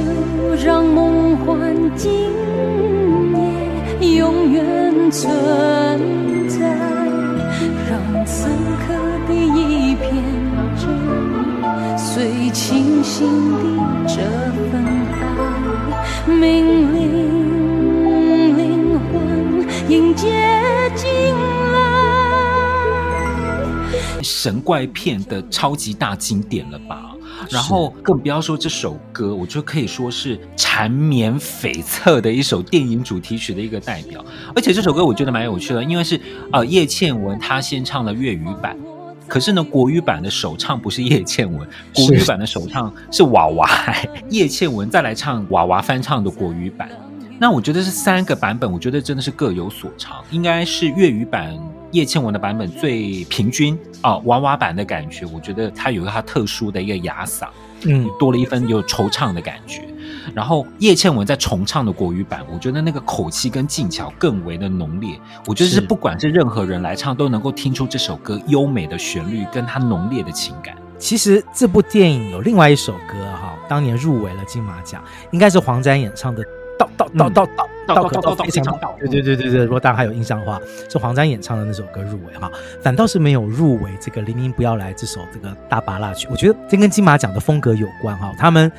[0.62, 2.28] 让梦幻境。
[4.00, 5.28] 永远存
[6.48, 6.58] 在，
[7.90, 8.48] 让此
[8.86, 8.94] 刻
[9.26, 10.06] 的一片
[10.76, 10.86] 真，
[11.98, 13.58] 随清醒的
[14.06, 14.14] 这
[14.70, 14.72] 份
[15.12, 16.96] 爱，命令
[18.56, 19.10] 灵魂
[19.88, 20.26] 迎接
[20.94, 21.08] 进
[21.72, 21.76] 来。
[24.22, 27.14] 神怪片的超级大经典了吧？
[27.50, 34.24] 然后更不要说这首歌，我觉得可以说是缠绵悱恻的一首电影主题曲的一个代表。
[34.54, 36.20] 而且这首歌我觉得蛮有趣的，因为是
[36.52, 38.76] 呃叶倩文她先唱了粤语版，
[39.26, 43.68] 可是呢国语版的首唱不是叶倩文，国语版的首唱是娃娃，
[44.30, 46.88] 叶倩文再来唱娃娃翻唱的国语版。
[47.38, 51.56] 那我觉得这三个版本，我觉得真的是各有所长，应该是粤语版
[51.92, 57.46] 叶倩文的版本最平均啊，娃娃版的感觉，我觉得它有一个它特殊的一个哑嗓，
[57.84, 59.82] 嗯，多了一分有惆怅的感觉。
[60.34, 70.76] 然后叶倩文在重唱的国语版，我觉得那个口气跟技巧更为的浓烈，我觉得是不管是任何人来唱都能够听出这首歌优美的旋律跟它浓烈的情感。
[70.98, 76.42] 其实这部电影有另外一首歌哈，当年入围了金马奖，应该是黄沾演唱的。
[76.78, 77.46] 道道道道
[77.86, 82.50] 道道可道非常道，对对对对对，如果大家还有印象的话，是黄沾演唱的那首歌入围哈，
[82.82, 86.28] 反倒是没有入围这个《黎明不要来》这首这个大芭拉曲。
[86.30, 88.70] 我觉得这跟金马奖的风格有关哈，他们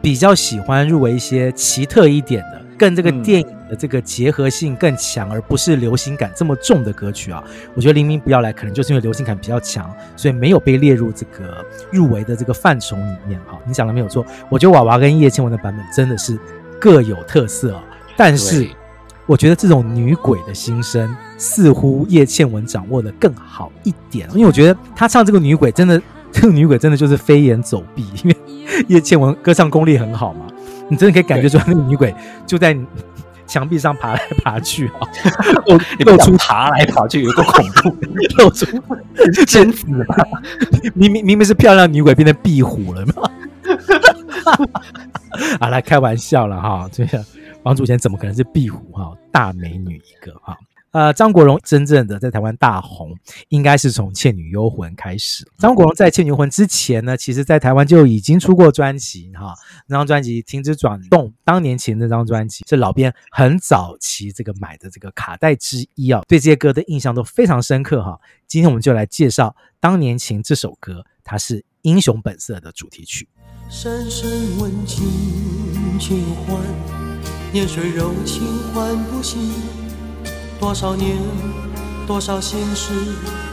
[0.00, 7.42] 比较喜欢入围一些奇特一点的，跟这个电影的这个结合性更强，而不是流行感这么重的歌曲啊。
[7.74, 13.58] 我觉得《黎明不要来》可能就是因为流行感比较强，所以没有被列入这个入围的这个范畴里面哈。
[13.66, 16.38] 你讲的没有错，我觉得娃娃跟叶倩文的版本真的是。
[16.82, 17.80] 各有特色，
[18.16, 18.68] 但是
[19.24, 28.36] 我觉得这种女鬼的心声似乎叶倩文掌握的更好一点，因为我觉得她唱这个女鬼真的， 这个女鬼真的就是飞檐走壁，因 为
[28.88, 30.46] 叶倩文歌唱功力很好嘛，
[30.88, 32.12] 你真的可以感觉出来那个女鬼
[32.44, 32.76] 就在
[33.46, 35.06] 墙壁上爬来爬去啊，
[36.04, 37.94] 露出爬来爬去有个恐怖，
[38.38, 38.66] 露出
[39.46, 40.16] 贞子吧，
[40.94, 43.30] 明明明明是漂亮女鬼变成壁虎了嘛。
[45.60, 47.24] 啊，来开玩笑了哈，这个
[47.62, 49.16] 王祖贤怎么可能是壁虎哈？
[49.30, 50.58] 大美女一个哈。
[50.90, 53.16] 呃，张国荣真正的在台湾大红，
[53.48, 55.42] 应该是从《倩女幽魂》开始。
[55.56, 59.54] 张国荣在《倩女幽魂》之前呢，其实在台湾就已经出过专辑哈。
[59.86, 68.20] 那张专辑《停止转动》，当年前那张专辑是老编很早期这个买的这个卡带之一啊，对这些歌的印象都非常深刻哈。
[68.46, 69.48] 今天我们就来介绍
[69.80, 73.26] 《当年情》这首歌，它是《英雄本色》的主题曲。
[73.74, 76.60] 深深问情情欢，
[77.50, 78.42] 年岁柔情
[78.74, 79.50] 唤不醒。
[80.60, 81.16] 多少年，
[82.06, 82.92] 多少心事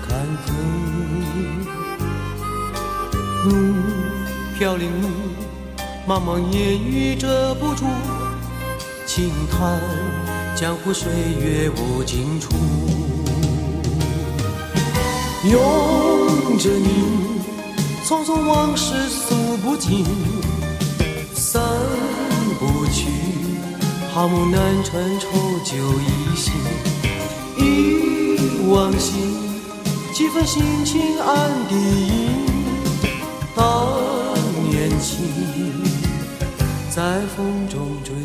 [0.05, 0.51] 坎坷。
[3.45, 3.73] 路
[4.57, 4.91] 飘零，
[6.05, 7.85] 茫茫烟雨遮不住。
[9.05, 9.79] 轻叹
[10.53, 12.49] 江湖岁月无尽处。
[15.45, 17.28] 拥着你，
[18.09, 20.03] 匆匆往事诉不尽，
[21.31, 21.61] 散
[22.57, 23.05] 不去，
[24.11, 25.29] 好梦难传，愁
[25.63, 26.51] 酒一醒。
[27.55, 29.13] 忆往昔，
[30.11, 32.29] 几分心情暗低吟。
[33.55, 33.87] 当
[34.67, 35.19] 年情，
[36.89, 38.15] 在风中追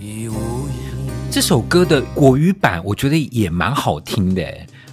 [0.00, 1.12] 忆无影。
[1.30, 4.42] 这首歌的国语版，我觉得也蛮好听的。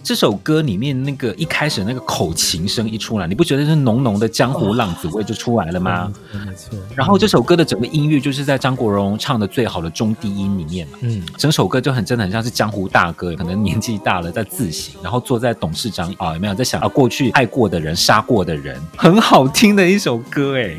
[0.07, 6.09] 这首歌里面那个一开始那个口琴声一出来，你不觉得是浓浓的江湖浪子味就出来了吗？
[6.31, 6.79] 没错。
[6.95, 20.77] 然后这首歌的整个音乐就是在张国荣唱的最好的中低音里面嘛，嗯，整首歌就很真的很像是江湖大哥，可能年纪大了在自省，然后坐在董事长啊有没有在想啊过去爱过的人杀过的人，很好听的一首歌哎。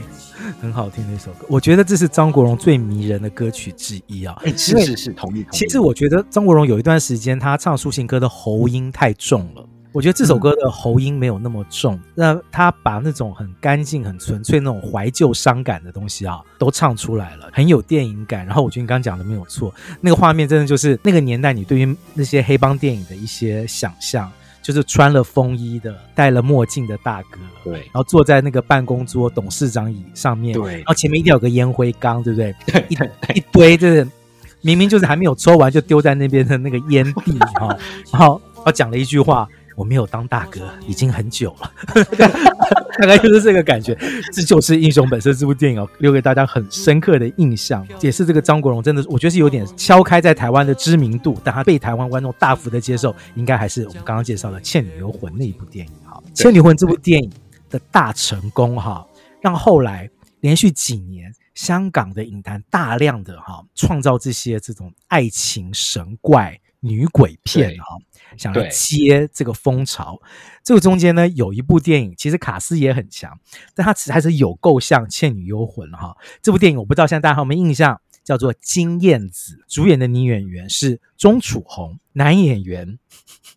[0.60, 4.40] 很好听的一首歌，我觉得这是张国荣最迷人的歌曲之一啊！
[4.44, 5.44] 哎，是是是，同意。
[5.52, 18.46] 其实我觉得张国荣有一段时间他唱抒情歌的喉音太重了，我觉得这首歌的喉音没有那么重，那他把那种很干净、很纯粹那种怀旧伤感的东西啊，都唱出来了，很有电影感。
[18.46, 24.30] 然后我觉得你刚刚讲的没有错，那个画面真的就是那个年代你对于那些黑帮电影的一些想象。
[24.68, 32.54] 就是穿了风衣的、戴了墨镜的大哥，对，然后坐在那个办公桌董事长椅上面，对，然后前面一定要有个烟灰缸，对不对？
[32.66, 34.06] 对，一一堆就是
[34.60, 37.74] 明明就是还没有抽完就丢在那边的那个烟蒂哈，
[38.12, 39.48] 然后他讲了一句话。
[39.78, 41.72] 我没有当大哥已经很久了，
[42.98, 43.96] 大概就是这个感觉。
[44.32, 47.86] 这就是《英雄本色》这部电影哦，留给大家很深刻的印象。
[48.00, 56.20] 也是这个张国荣，真的，我觉得是有点敲开在台湾的知名度，但他被台湾观众大幅的接受，应该还是我们刚刚介绍的《倩女幽魂》那一部电影哈。
[56.34, 57.30] 《倩女幽魂》这部电影
[57.70, 59.06] 的大成功哈，
[59.40, 60.10] 让后来
[60.40, 67.96] 连续几年香港的影坛大量的哈创造这些这种爱情神怪女鬼片哈。
[68.36, 70.20] 想来接这个风潮，
[70.62, 73.38] 这个中间呢，有一部电影，其实卡斯也很强，
[73.74, 76.16] 但它其实还是有够像《倩女幽魂》哈。
[76.42, 82.98] 这部电影我不知道现在大家还有没有印象，叫做《金燕子》，主演的女演员是钟楚红，男演员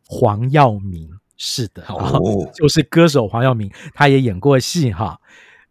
[0.07, 5.19] 黄耀明，是的，哦， 就是歌手黄耀明，他也演过戏哈。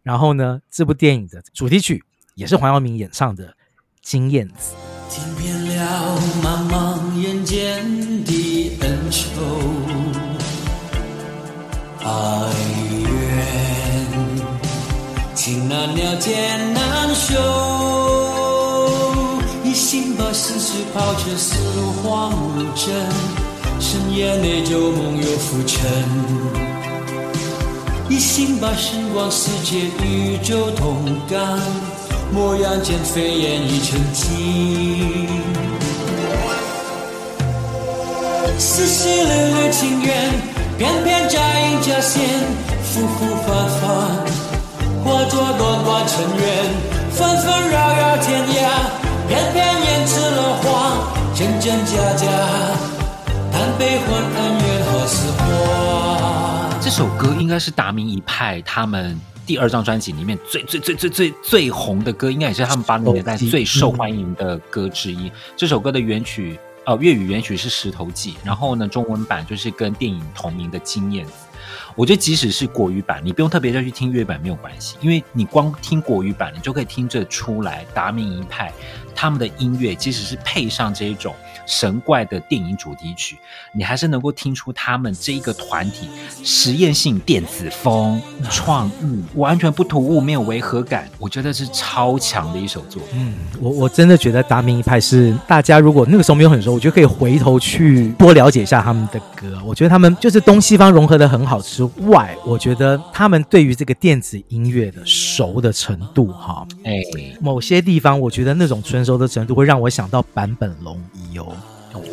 [0.03, 2.03] 然后呢，这部电影的主题曲
[2.35, 3.49] 也是黄耀明演唱的
[4.01, 4.75] 《金燕子》。
[5.13, 8.00] 听遍了茫茫人间
[12.11, 12.13] 哀
[13.07, 13.09] 怨，
[15.33, 17.33] 情难了，剑难休，
[19.63, 21.55] 一心把心事抛却，死
[22.03, 22.93] 荒如真，
[23.79, 25.79] 深夜内旧梦又浮沉，
[28.09, 31.59] 一心把神光世界宇宙同感。
[32.33, 35.27] 模样间飞燕已成金，
[38.57, 40.31] 丝丝缕缕情缘，
[40.81, 42.27] 偏偏假阴假仙，
[42.81, 43.85] 复复反反，
[45.03, 46.73] 化作短短尘缘，
[47.11, 48.67] 纷纷扰扰天涯，
[49.27, 50.97] 偏偏胭脂了花，
[51.35, 52.25] 真真假假，
[53.53, 56.79] 但悲欢恩怨何时华？
[56.81, 59.15] 这首歌应该是达明一派他们。
[59.45, 65.31] 第二张专辑里面最最最最最最红的歌，应该也是他们八零年代最受欢迎的歌之一。
[65.55, 71.25] 这首歌的原曲，呃，粤语原曲是《石头记》，然后呢，中文版就是跟电影同名的《经验》。
[71.95, 78.73] 我觉得即使是国语版，你不用特别再去听粤语版没有关系，因为你光听国语版，你就可以听这出来达明一派
[79.13, 81.35] 他们的音乐，即使是配上这一种。
[81.71, 83.37] 神怪的电影主题曲，
[83.71, 86.09] 你还是能够听出他们这一个团体
[86.43, 93.01] 实验性电子风创意完全不突兀，没有违和感，我觉得是超强的一首作。
[93.13, 99.57] 嗯，我我真的觉得达明一派是大家如果那个时候没有很熟，我觉得可以回头去多了解一下他们的歌。
[99.65, 107.01] 我觉得他们就是东西方融合的很好之外，我觉得他们对于这个电子音乐的熟的程度，哈，哎，
[107.39, 111.55] 某些地方我觉得那种纯熟的程度会让我想到坂本龙一哦。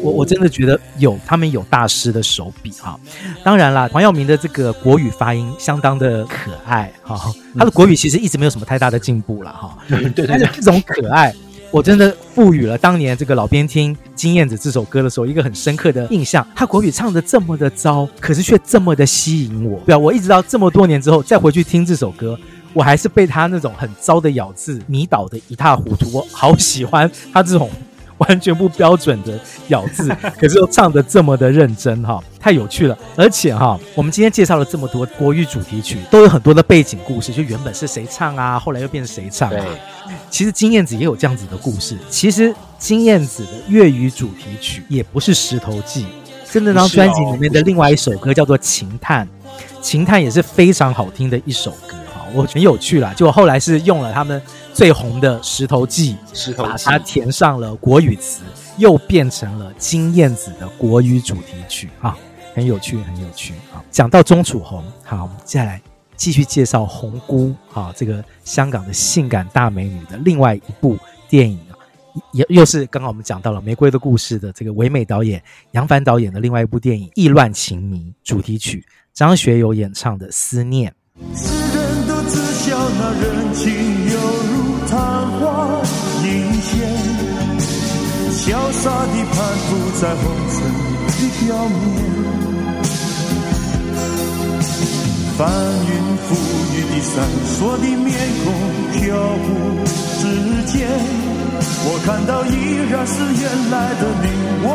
[0.02, 2.98] 我我真的觉得有他们有大师的手笔哈。
[3.44, 9.78] 当然啦，黄耀明的这个国语发音相当的可爱哈，他的国语其实一直没有什么太大的进步了哈。
[9.88, 11.34] 对对对，但是这种可爱，
[11.70, 16.46] 我真的赋予了当年这个老边听金燕子这首歌的时候一个很深刻的印象。
[16.54, 19.80] 他国语唱的这么的糟，可是却这么的吸引我。
[19.86, 22.38] 对啊，我一直到这么多年之后再回去听这首歌，
[22.72, 26.10] 我还是被他那种很糟的咬字迷倒的一塌糊涂。
[26.12, 27.70] 我好喜欢他这种。
[28.26, 29.38] 完全不标准的
[29.68, 30.08] 咬字，
[30.38, 32.98] 可是又唱的这么的认真哈，太有趣了。
[33.16, 39.56] 而且哈，我们今天介绍了这么多国语主题曲，都有很多的背景故事，就原本是谁唱啊，后来又变成谁唱啊。
[39.56, 41.96] 对，其实金燕子也有这样子的故事。
[42.10, 46.06] 其实金燕子的粤语主题曲也不是《石头记》，
[46.52, 49.26] 是那张专辑里面的另外一首歌，叫做《情探》。
[49.80, 53.14] 《情探》也是非常好听的一首歌哈，我很有趣啦。
[53.16, 54.42] 就后来是用了他们。
[54.78, 58.44] 最红的《石头记》，石头把它填上了国语词，
[58.76, 62.16] 又变成了金燕子的国语主题曲啊，
[62.54, 63.82] 很有趣，很有趣啊。
[63.90, 65.82] 讲到钟楚红，好，我们接下来
[66.14, 70.96] 继续介绍红姑啊，这个香港的性感大美女的另外一部
[71.28, 71.74] 电影啊，
[72.30, 80.94] 也又是刚刚我们讲到了《玫瑰的故事》的这个唯美导演杨凡导演的另外一部电影《意乱情迷》主题曲，张学友演唱的《思念》。
[88.48, 89.34] 潇洒地攀
[89.68, 89.68] 附
[90.00, 90.56] 在红尘
[91.06, 91.76] 的表面，
[95.36, 95.38] 翻
[95.84, 95.92] 云
[96.24, 96.26] 覆
[96.72, 97.12] 雨的闪
[97.44, 98.08] 烁的面
[98.42, 98.46] 孔
[98.94, 98.96] 飘
[99.44, 99.46] 忽
[100.18, 100.22] 之
[100.72, 100.76] 间，
[101.60, 102.50] 我看到依
[102.90, 104.28] 然是原来的你，
[104.64, 104.68] 温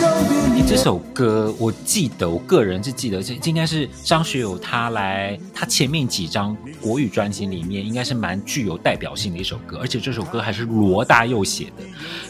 [0.00, 0.60] 柔的你。
[0.68, 11.84] 这首歌我记得，我个人是记得，这应该是张学友他来他前面几张国语专辑里面，应该是蛮具有代表性的一首歌，而且这首歌还是罗大佑写的。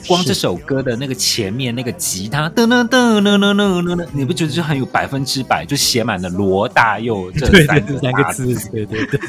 [0.07, 8.55] 光这首歌的那个前面那个吉他噔噔噔噔噔噔噔，你不觉得就很有百分之百就写满了罗大佑这三个三个字？
[8.71, 9.21] 对对对，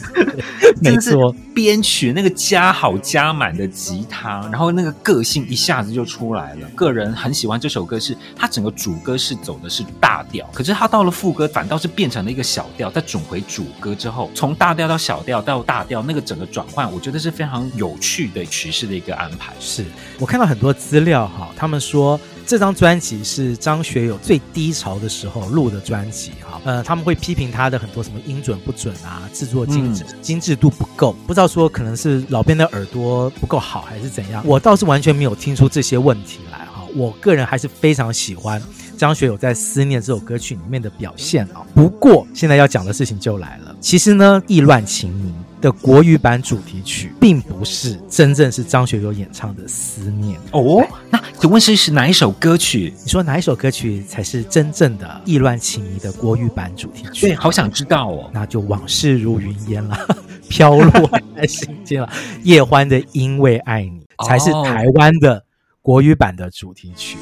[0.82, 1.36] 没错。
[1.54, 6.68] 编曲那个加好加满的吉他，然后那个个性一下子就出来了。
[6.76, 8.92] 个人很喜欢这首歌，是它整个主。
[9.02, 19.54] 歌是走的是大调，可是它到了副歌反倒是变成了一个小调，再转回主歌之后，从大调到小调到大调，那个整个转换，我觉得是非常有趣的曲式的一个安排。
[19.60, 19.84] 是
[20.20, 22.20] 我看到很多资料哈，他们说
[22.52, 38.62] 这张专辑是张学友最低潮的时候录的专辑哈，呃，他们会批评他的很多什么音准不准啊，制作精致、嗯、精致度不够，不知道说可能是老编的耳朵不够好还是怎样，我倒是完全没有听出这些问题来哈，我个人还是非常喜欢。
[38.98, 43.74] 张学友在《思念》这首歌曲里面的表现啊，不过现在要讲的事情就来了。
[43.80, 45.30] 其实呢，《意乱情迷》
[45.62, 50.86] 的国语版主题曲并不是真正是张学友演唱的《思念》哦。
[51.10, 52.94] 那请问是是哪一首歌曲？
[53.04, 57.28] 你说哪一首歌曲才是真正的《意乱情迷》的国语版主题曲？
[57.28, 58.30] 对，好想知道哦。
[58.34, 59.98] 那就往事如云烟了，
[60.50, 62.12] 飘落在心间了。
[62.44, 65.44] 叶欢的《因为爱你》才是台湾的
[65.82, 67.18] 国语版的主题曲。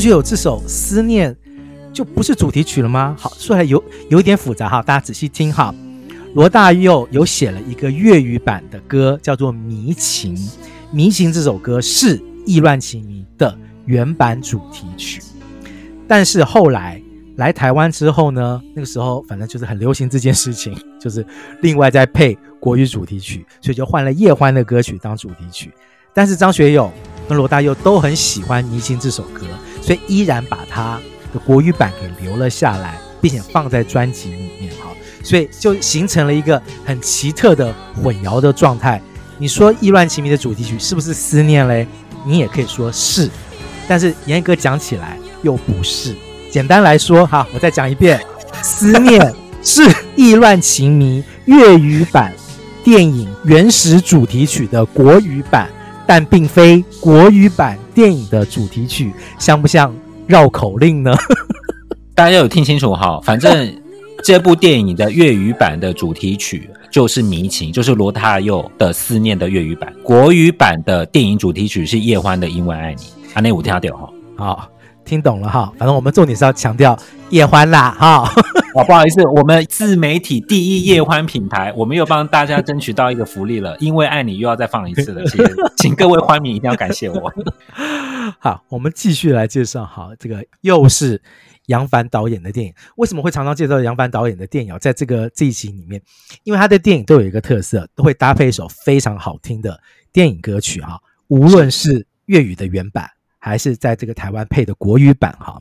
[0.00, 1.30] 张学友这首《思念》
[1.92, 3.14] 就不是主题曲了吗？
[3.18, 5.74] 好，说来有有点复杂哈，大家仔细听哈。
[6.32, 10.34] 罗大佑有写了一个粤语版的歌，叫做《迷情》。
[10.90, 15.20] 《迷情》这首歌是《意乱情迷》的原版主题曲，
[16.08, 16.98] 但是后来
[17.36, 21.22] 来台湾之后呢，那个时候反正就是很流行这件事情，就是
[21.60, 25.70] 另外再配国语主题曲，所以就换了叶欢的歌曲当主题曲。
[26.14, 26.90] 但是张学友
[27.28, 29.42] 跟罗大佑都很喜欢《迷情》这首歌。
[29.80, 31.00] 所以依然把他
[31.32, 34.90] 的国语版给留了下来，并且放在专辑里面哈，
[35.22, 39.00] 所以就形成了一个很奇特的混淆的状态。
[39.38, 41.86] 你说《意乱情迷》的主题曲是不是思念嘞？
[42.26, 43.28] 你也可以说是，
[43.88, 46.14] 但是严格讲起来又不是。
[46.50, 48.20] 简单来说哈，我再讲一遍，
[48.62, 49.20] 《思念》
[49.62, 49.82] 是
[50.16, 52.32] 《意乱情迷》粤语版
[52.84, 55.68] 电影原始主题曲的国语版。
[56.06, 59.94] 但并非国语版电影的主题曲，像不像
[60.26, 61.14] 绕口令呢？
[62.16, 63.20] 大家有听清楚哈？
[63.22, 63.70] 反正
[64.24, 69.92] 这部电影的粤语版的主题曲就是《迷情》，就是罗大佑的《思念》的粤语版。
[70.02, 73.02] 国语版的电影主题曲是叶欢的《因为爱你》。
[73.34, 74.68] 啊，那五条掉哈，好，
[75.04, 75.72] 听懂了哈。
[75.78, 76.98] 反正我们重点是要强调
[77.30, 78.30] 叶欢啦，哈。
[78.72, 85.44] 哦，不好意思，我们自媒体第一叶欢品牌，我们又帮大家争取到一个福利了，因为爱你又要再放一次了， 请
[85.76, 87.32] 请各位欢迷一定要感谢我。
[88.38, 91.20] 好，我们继续来介绍，好，这个又是
[91.66, 92.72] 杨凡导演的电影。
[92.94, 94.78] 为什么会常常介绍杨凡导演的电影？
[94.78, 96.00] 在这个这一集里面，
[96.44, 99.80] 因为他的电影都有一个特色，都会搭配一首非常好听的
[100.12, 103.10] 电影歌曲，哈，无论是粤语的原版，
[103.40, 105.60] 还是在这个台湾配的国语版，哈。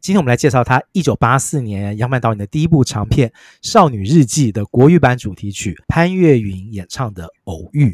[0.00, 3.28] 今天我们来介绍他一九八四年杨曼导演的第一部长片
[3.62, 7.86] 《少女日记》的国语版主题曲，潘越云演唱的《偶遇》。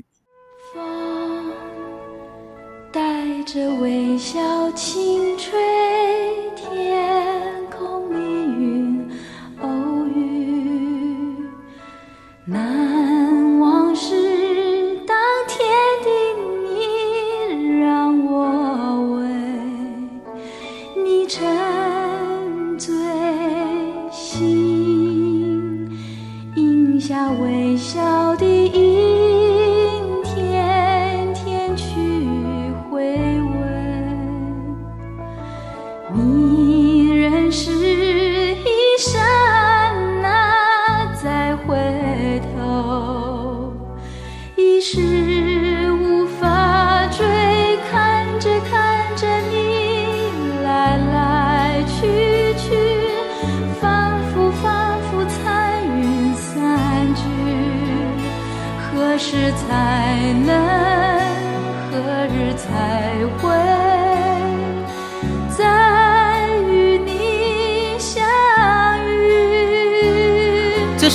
[0.75, 1.51] 风
[2.93, 4.39] 带着微笑
[4.73, 5.53] 轻吹，
[6.57, 9.09] 天空密云
[9.63, 11.49] 偶遇，
[12.45, 14.30] 难忘是
[21.31, 22.93] 沉醉
[24.11, 25.89] 心
[26.57, 28.50] 印下微笑的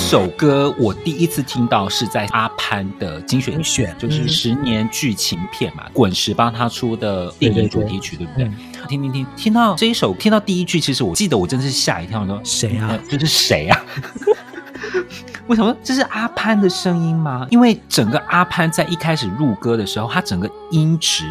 [0.06, 8.48] 首歌我第一次听到是在阿潘的精选选，就是十年剧情片嘛，滚石帮他出的电影主题曲，对不对？
[8.86, 12.96] 听听听，听到这一首，听到第一句，其实我记得我真的是吓一跳，说谁啊？
[13.10, 13.84] 这是谁啊？
[15.48, 17.44] 为什么这是阿潘的声音吗？
[17.50, 21.24] 因为整个阿潘在一开始入歌的时候，他整个音质，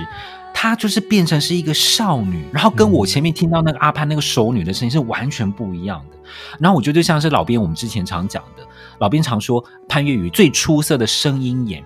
[0.57, 6.17] 他就是变成是一个少女，然后跟我前面听到那个阿潘那个熟女的声音是完全不一样的。
[6.57, 8.65] 然后我觉得就像是老编我们之前常讲的，
[8.99, 11.83] 老编常说潘越云最出色的声音演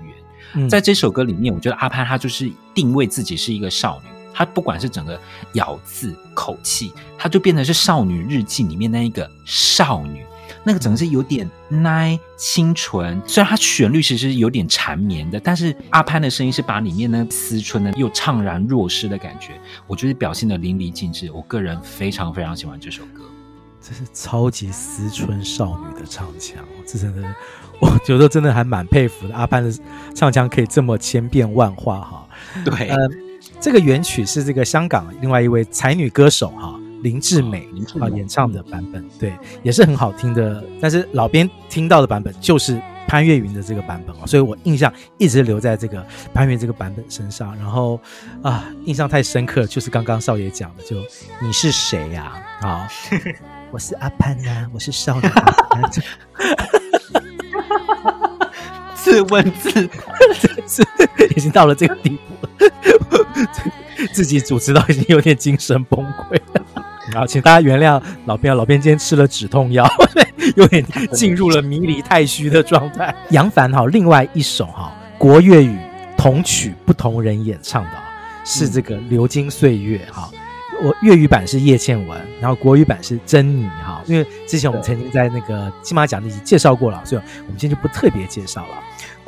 [0.54, 5.20] 员，在这首歌里面，我觉得阿潘他就是定位自己是一个少女，她不管是整个
[5.54, 10.24] 咬字口气，她就变成是少女日记里面那一个少女。
[10.64, 21.32] 那个整个是有点奶清纯，虽然它旋律其实是有点缠绵的，但是阿潘的声音是把里面那思春的又怅然若失的感觉，我觉得表现的淋漓尽致。
[21.32, 23.24] 我个人非常非常喜欢这首歌，
[23.82, 27.36] 这是超级思春少女的唱腔，这真的，
[27.80, 29.36] 我觉得真的还蛮佩服的。
[29.36, 29.74] 阿潘的
[30.14, 32.28] 唱腔可以这么千变万化哈。
[32.64, 32.98] 对，呃，
[33.60, 36.79] 这个原曲是这个香港另外一位才女歌手哈。
[37.02, 37.68] 林志美
[38.00, 39.34] 啊演唱的版本，对，
[39.64, 40.64] 也是很好听的。
[40.82, 47.56] 但是老编听到的版本就是潘越云的这个版本啊，所以我印象一直留在这个潘越这个版本身上。
[47.58, 48.00] 然后
[48.42, 50.98] 啊，印象太深刻，就是刚刚少爷讲的，就
[51.42, 52.34] 你是谁呀？
[52.62, 52.88] 啊，
[53.72, 55.32] 我是阿潘呐，我是少爷。
[58.96, 59.96] 自问自答，
[61.36, 62.50] 已经到了这个地步了，
[64.14, 66.59] 自己主持到已经有点精神崩溃了。
[67.14, 69.88] 好，请大家原谅老编，老编今天吃了止痛药，
[70.56, 73.14] 有点进入了迷离太虚的状态。
[73.32, 75.78] 杨凡哈，另外一首哈国粤语
[76.18, 77.92] 同曲不同人演唱的，
[78.46, 80.30] 是这个《流金岁月》哈。
[80.82, 84.02] 我粤语版是叶倩文，然后国语版是珍妮哈。
[84.06, 88.78] 因为之前我们曾经在那个金马奖已经介绍过了，所以我们今天就不特别介绍了。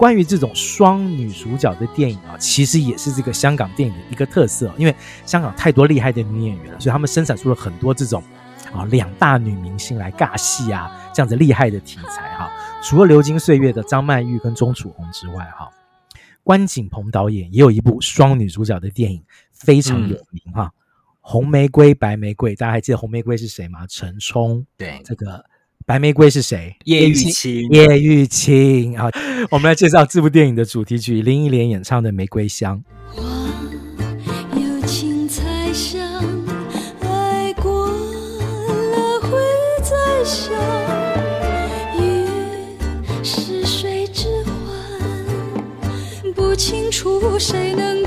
[0.01, 4.73] 关于这种双女主角的电影啊，其实也是这个香港电影的一个特色。
[4.75, 4.95] 因为
[5.27, 8.23] 香港太多厉害的女演员了，所以他们生产出了很多这种
[8.73, 12.51] 啊两大女明星来尬戏啊这样子厉害的题材哈。
[12.81, 15.69] 除了《流金岁月》的张曼玉跟钟楚红之外，哈，
[16.43, 20.63] 关锦鹏导演也有一部双女主角的电影非常有名哈，
[21.19, 23.85] 《红玫瑰白玫瑰》，大家还记得红玫瑰是谁吗？
[23.87, 24.65] 陈冲。
[24.77, 25.45] 对，这个。
[25.85, 26.75] 白玫瑰是谁？
[26.85, 27.67] 叶玉卿。
[27.71, 29.09] 叶玉卿啊，
[29.49, 32.81] 我们来介绍这部电影的主题曲，林忆莲演唱的《玫瑰香》。
[33.19, 33.23] 花
[34.55, 36.01] 有青菜香，
[37.01, 39.37] 爱过了会
[39.81, 40.53] 再想。
[41.99, 42.25] 月
[43.23, 48.00] 是水之欢，不清楚谁能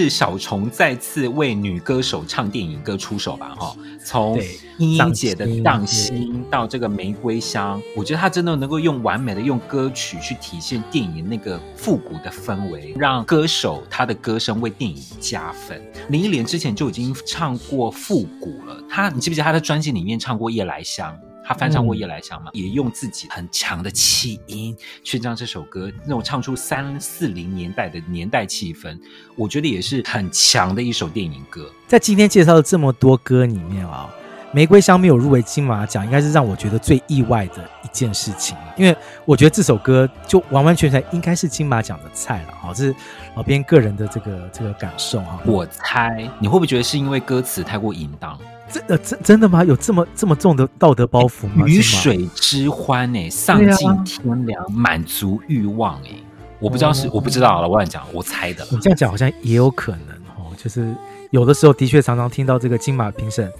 [0.00, 3.54] 是小虫再次为女歌手唱电影歌出手吧？
[3.54, 4.40] 哈，从
[4.78, 15.78] 英英姐的《荡心》到这个《玫瑰香》，我觉得她真的能够用完美的用歌曲去体现电影那个复古的氛围，让歌手她的歌声为电影加分。
[16.08, 21.12] 林忆莲之前就已经唱过复古了，她你记不记得她的专辑里面唱过《夜来香》？
[21.50, 28.96] 他翻唱过《夜来香》嘛，也用自己很强的气音去唱这首歌，那种唱出三四零年代的年代气氛，
[29.34, 31.68] 我觉得也是很强的一首电影歌。
[31.88, 34.08] 在今天介绍的这么多歌里面啊，
[34.54, 42.54] 《玫瑰香》没有入围金马奖，应该是让我觉得最意外的一件事情，因为我觉得这首歌就完完全全应该是金马奖的菜了。
[42.62, 42.94] 好，这是
[43.34, 45.40] 老编个人的这个这个感受啊。
[45.44, 48.38] 我猜你会不会觉得是因为歌词太过淫荡？
[48.72, 49.64] 真的真真的吗？
[49.64, 51.66] 有这么这么重的道德包袱吗？
[51.66, 56.10] 鱼水之欢哎，丧尽天良，满、啊、足欲望哎，
[56.58, 58.66] 我不知道是、哦、我不知道了，我乱讲，我猜的。
[58.70, 60.94] 你这样讲好像也有可能哦，就是
[61.30, 63.50] 有的时候的确常常听到这个金马评审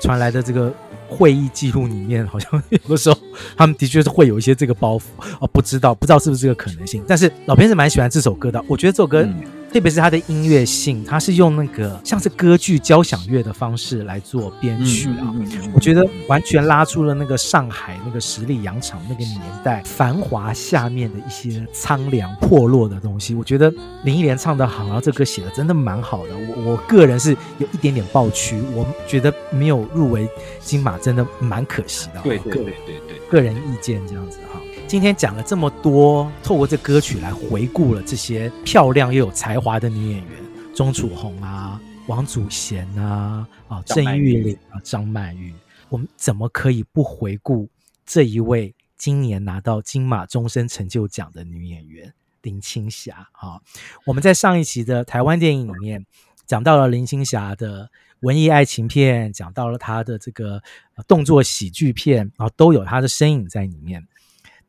[0.00, 0.72] 传来的这个
[1.08, 3.18] 会议记录里面，好像有的时候
[3.56, 5.02] 他们的确是会有一些这个包袱
[5.40, 7.04] 哦，不知道不知道是不是这个可能性。
[7.08, 9.22] 但是老编是蛮喜欢这首歌的，我觉得这首歌。
[9.22, 9.42] 嗯
[9.72, 23.34] 特别是它的音乐性，它是用那个像是歌剧交响乐的方式来做编曲啊，嗯嗯嗯、我觉得完全拉出了那个上海那个十里洋场那个年代繁华下面的一些苍凉破落的东西。
[23.34, 26.34] 我觉得林忆莲唱的好，然后这歌写的真的蛮好的。
[26.36, 30.28] 我我个人是有一点点抱屈，我觉得没有入围
[30.60, 32.20] 金马真的蛮可惜的。
[32.22, 32.74] 对对对对
[33.06, 34.59] 对，个人意见这样子哈。
[34.90, 40.42] 今天讲了这么多，透过这歌曲来回顾了这些漂亮又有才华的女演员，
[40.74, 45.54] 钟楚红啊、王祖贤啊、啊郑裕玲啊、张曼玉，
[45.90, 47.68] 我们怎么可以不回顾
[48.04, 52.12] 这一位今年拿到金马终身成就奖的女演员
[52.42, 53.28] 林青霞？
[53.34, 53.60] 啊，
[54.06, 56.04] 我们在上一期的台湾电影里面
[56.46, 57.88] 讲到了林青霞的
[58.22, 60.60] 文艺爱情片，讲到了她的这个
[61.06, 64.04] 动作喜剧片，啊，都有她的身影在里面。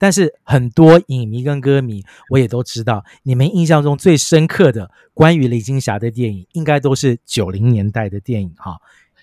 [0.01, 8.81] 但是很多影迷跟歌迷，我也都知道，你们印象中最深刻的关于林青霞的电影，应该都是九零年代的电影哈，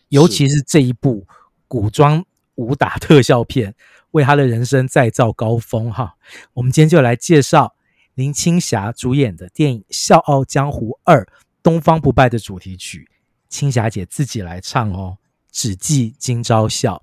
[0.09, 1.27] 尤其是这一部
[1.67, 2.25] 古装
[2.55, 3.75] 武打特效片，
[4.13, 6.15] 为她的人生再造高峰哈。
[6.53, 7.75] 我们今天就来介绍
[8.15, 11.27] 林青霞主演的电影《笑傲江湖二：
[11.61, 13.11] 东方不败》的主题曲，
[13.49, 15.19] 青霞姐自己来唱哦，
[15.51, 17.03] 只记今朝笑。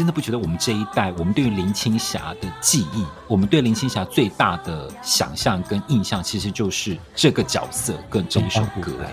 [0.00, 8.94] 真的不觉得我们这一代，我们对于林青霞的记忆，我们对林青霞最大的想象跟印象，其实就是这个角色跟这一首歌。
[9.04, 9.12] 哎，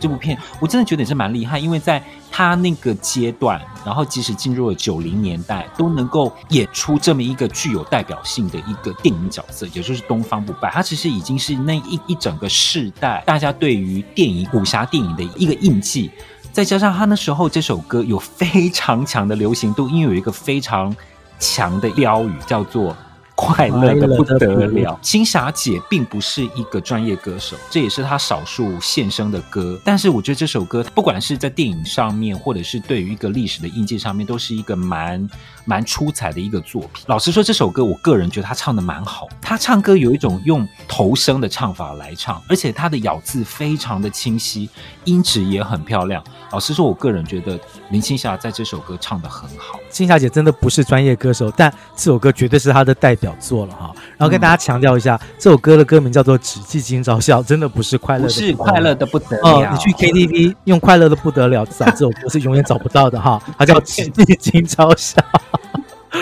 [0.00, 2.02] 这部片我真的觉得也是蛮厉害，因为在
[2.32, 10.70] 他那个阶段，然后即使进入了九零年代，都能够演出这么一个具有代表性的一个电影角色，也就是东方不败。
[10.70, 16.10] 他其实已经是那一一整个世代大家对于电影武侠电影的一个印记。
[16.56, 20.96] 再加上他那时候这首歌有非常强的流行度，因为有一个非常
[21.38, 22.96] 强的标语叫做。
[23.38, 24.98] 快乐的不得了。
[25.02, 29.78] 青霞姐并不是一个专业歌手，这也是她少数献声的歌。
[29.84, 35.28] 但是我觉得这首歌，不管是在电影上面，或者是对于一个历史的印记上面，都是一个蛮
[35.66, 37.04] 蛮出彩的一个作品。
[37.08, 39.28] 老实说，这首歌我个人觉得他唱的蛮好。
[39.42, 44.70] 他唱歌有一种用头声的唱法来唱，而且他的咬字非常的清晰，
[45.04, 46.24] 音质也很漂亮。
[46.52, 47.60] 老实说，我个人觉得
[47.90, 49.78] 林青霞在这首歌唱的很好。
[49.90, 53.26] 青霞姐真的不是专业歌手，但这首歌绝对是她的代表。
[53.26, 59.42] 表作了哈，然后跟大家强调一下，嗯、这首歌的歌名叫做《只记今朝笑》，真的不是快乐的，不是快乐的不得了。
[59.42, 65.20] 哦，你去 KTV 用快乐的不得了找这首歌是永远找不到的哈，它叫《只记今朝笑》。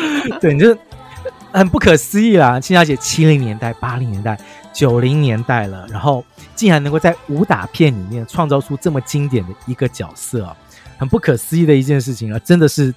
[0.41, 0.77] 对，你就
[1.53, 4.39] 很不可思议啦，青霞姐七零年代、八零年代、
[4.73, 6.25] 九零年代了，然后
[6.55, 10.55] 竟然能够在武打片里面创造出这么经典的一个角色，
[10.99, 12.95] 很不可思议的一件事情啊，真的是。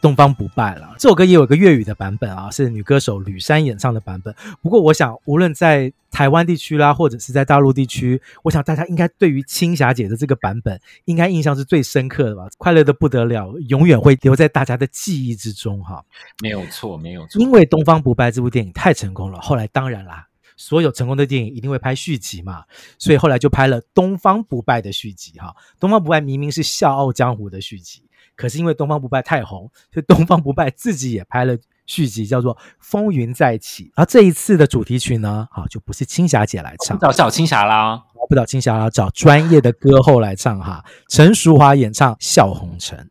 [0.00, 0.94] 东方不败了。
[0.98, 4.34] 这首歌也有一个粤语的版本啊，是女歌手吕珊演唱的版本。
[4.62, 12.48] 不过，我想无论在台湾地区啦，或者是在大陆地区，我想大家应该对于青霞姐的这个版本，应该印象是最深刻的吧？
[12.58, 16.04] 快乐的不得了，永远会留在大家的记忆之中哈。
[16.42, 17.40] 没有错，没有错。
[17.40, 20.26] 因为《东方不败》这部电影太成功了，后来当然啦。
[20.60, 22.64] 所有成功的电影一定会拍续集嘛，
[22.98, 25.54] 所以后来就拍了《东方不败》的续集哈。
[25.78, 28.02] 《东方不败》明明是《笑傲江湖》的续集，
[28.38, 33.86] 可是因为《东方不败》太红，所以《东方不败》自己也拍了续集，叫做《风云再起》。
[33.96, 40.84] 而这一次的主题曲呢，好就不是青霞姐来唱，找找青霞啦，不找青霞啦，找专业的歌后来唱哈。
[41.08, 43.10] 陈淑桦演唱《笑红尘》。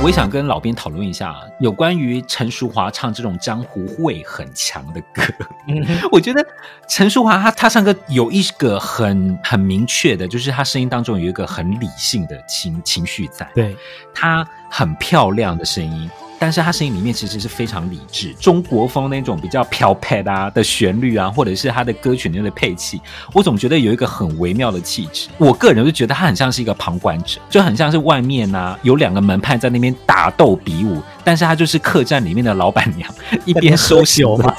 [0.00, 5.22] 我也想跟老编讨论一下有关于陈淑华唱这种江湖味很强的歌。
[5.66, 6.46] 嗯， 我觉得
[6.88, 13.50] 陈淑华她她唱歌有一个很很明确的，就是她声音当中有一个很理性的情情绪在。
[13.56, 13.76] 对，
[14.14, 16.08] 她很漂亮的声音。
[16.38, 23.00] 但是他声音里面其实是非常理智，中国风那种比较飘派啊的旋律啊，或者是他的歌曲里面的配器，
[23.32, 25.28] 我总觉得有一个很微妙的气质。
[25.36, 33.12] 我个人就觉得他很像是一个旁观者，就很像是外面啊有两个门派在那边打斗比武，但是他就是客栈里面的老板娘，
[33.44, 34.54] 一边收酒嘛，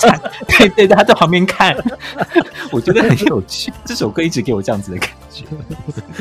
[0.47, 1.75] 对 对对，他在旁边看，
[2.71, 3.71] 我觉得很有趣。
[3.85, 5.45] 这首歌一直给我这样子的感觉，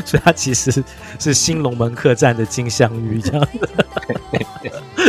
[0.04, 0.84] 所以他其实
[1.18, 3.68] 是新龙门客栈的金镶玉这样子。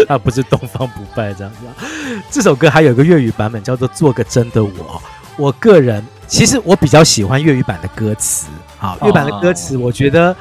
[0.07, 1.59] 啊不是东方不败这样子。
[2.29, 4.69] 这首歌还有一个粤语版本，叫做《做个真的我》。
[5.37, 8.47] 我个人其实我比较喜欢粤语版的歌词。
[8.77, 10.35] 好，粤语版的歌词我觉得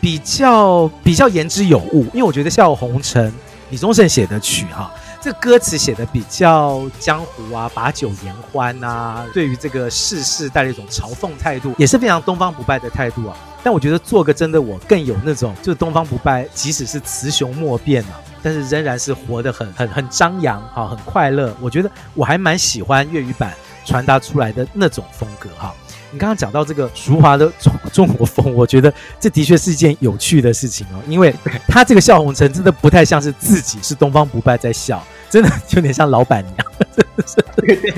[0.00, 3.30] 比较比较言之有物，因为我觉得《笑红尘》
[3.70, 13.36] 李宗盛写的曲哈，这歌词写的比较江湖啊，把酒言欢啊，对于这个世事带了一种嘲讽态度，也是非常东方不败的态度啊。
[13.64, 21.56] 但我觉得做个真的我更有那种，就是东方不败，即使是雌雄莫辨啊，但是仍然是活得很很很张扬哈，很快乐。
[21.62, 23.54] 我觉得我还蛮喜欢粤语版
[23.86, 25.74] 传达出来的那种风格哈。
[26.10, 31.34] 你刚刚讲到这个俗华的中 中国风，我觉得这的确是一件有趣的事情哦，因为
[31.66, 36.56] 他这个笑红尘真的不太像是自己是东方不败在笑，真的有点像老板娘，
[36.94, 37.94] 真的是对对。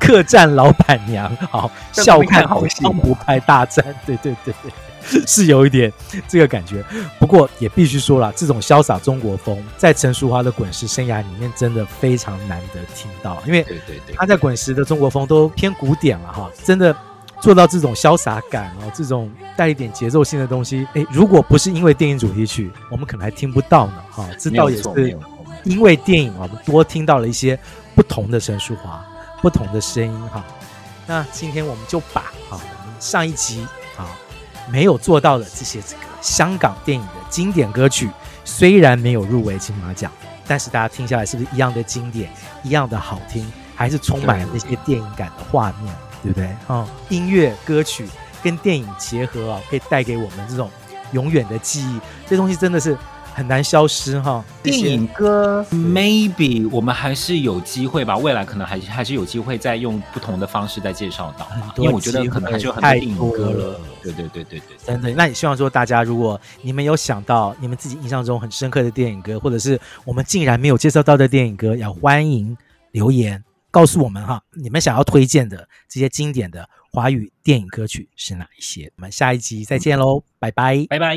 [0.00, 4.72] 客栈老板娘，好笑看东方不败大战，对对对对，
[5.26, 5.92] 是有一点
[6.26, 6.84] 这个感觉。
[7.18, 13.42] 不过也必须说了，这种潇洒中国风，在陈淑华的滚石生涯里面，真的非常难得听到。
[13.46, 13.64] 因为
[14.14, 16.96] 他在滚石的中国风都偏古典了哈，真的
[17.40, 23.94] 做到这种潇洒感哦，这种带一点节奏性的东西，诶，如果不是因为电影主题曲，我们可能还听不到呢。
[24.10, 25.18] 哈，这倒也是
[25.64, 27.58] 因为电影啊，我们多听到了一些
[27.94, 29.04] 不同的陈淑华。
[29.42, 30.42] 不同的声音哈，
[31.06, 33.68] 那今天我们就把哈我们上一集啊
[34.70, 38.10] 没有做到的这些这个香港电影的经典歌曲，
[38.44, 40.10] 虽然没有入围金马奖，
[40.46, 42.30] 但是大家听下来是不是一样的经典，
[42.62, 46.48] 一样的好听，还是充满了那些电影感的画面，对不对？
[46.66, 48.08] 啊，音乐歌曲
[48.42, 50.70] 跟电影结合啊，可以带给我们这种
[51.12, 52.96] 永远的记忆，这东西真的是。
[53.34, 54.42] 很难消失哈。
[54.62, 58.16] 电影歌，maybe 我们还是有机会吧。
[58.16, 63.80] 未来可能还还是有机会再用不同的方式再介绍到，因为我觉得可能还是有很多电影歌了。
[64.02, 65.10] 对对对对对，真的。
[65.12, 72.56] 那也希望说大家，如果你们有想到你们自己印象中很深刻的电影歌，或者是我们竟然没有介绍到的电影歌，要欢迎
[72.92, 74.40] 留言告诉我们哈。
[74.52, 78.92] 你们想要推荐的这些经典的华语电影歌曲是哪一些？
[78.96, 81.16] 我们下一集再见喽，拜拜，拜拜。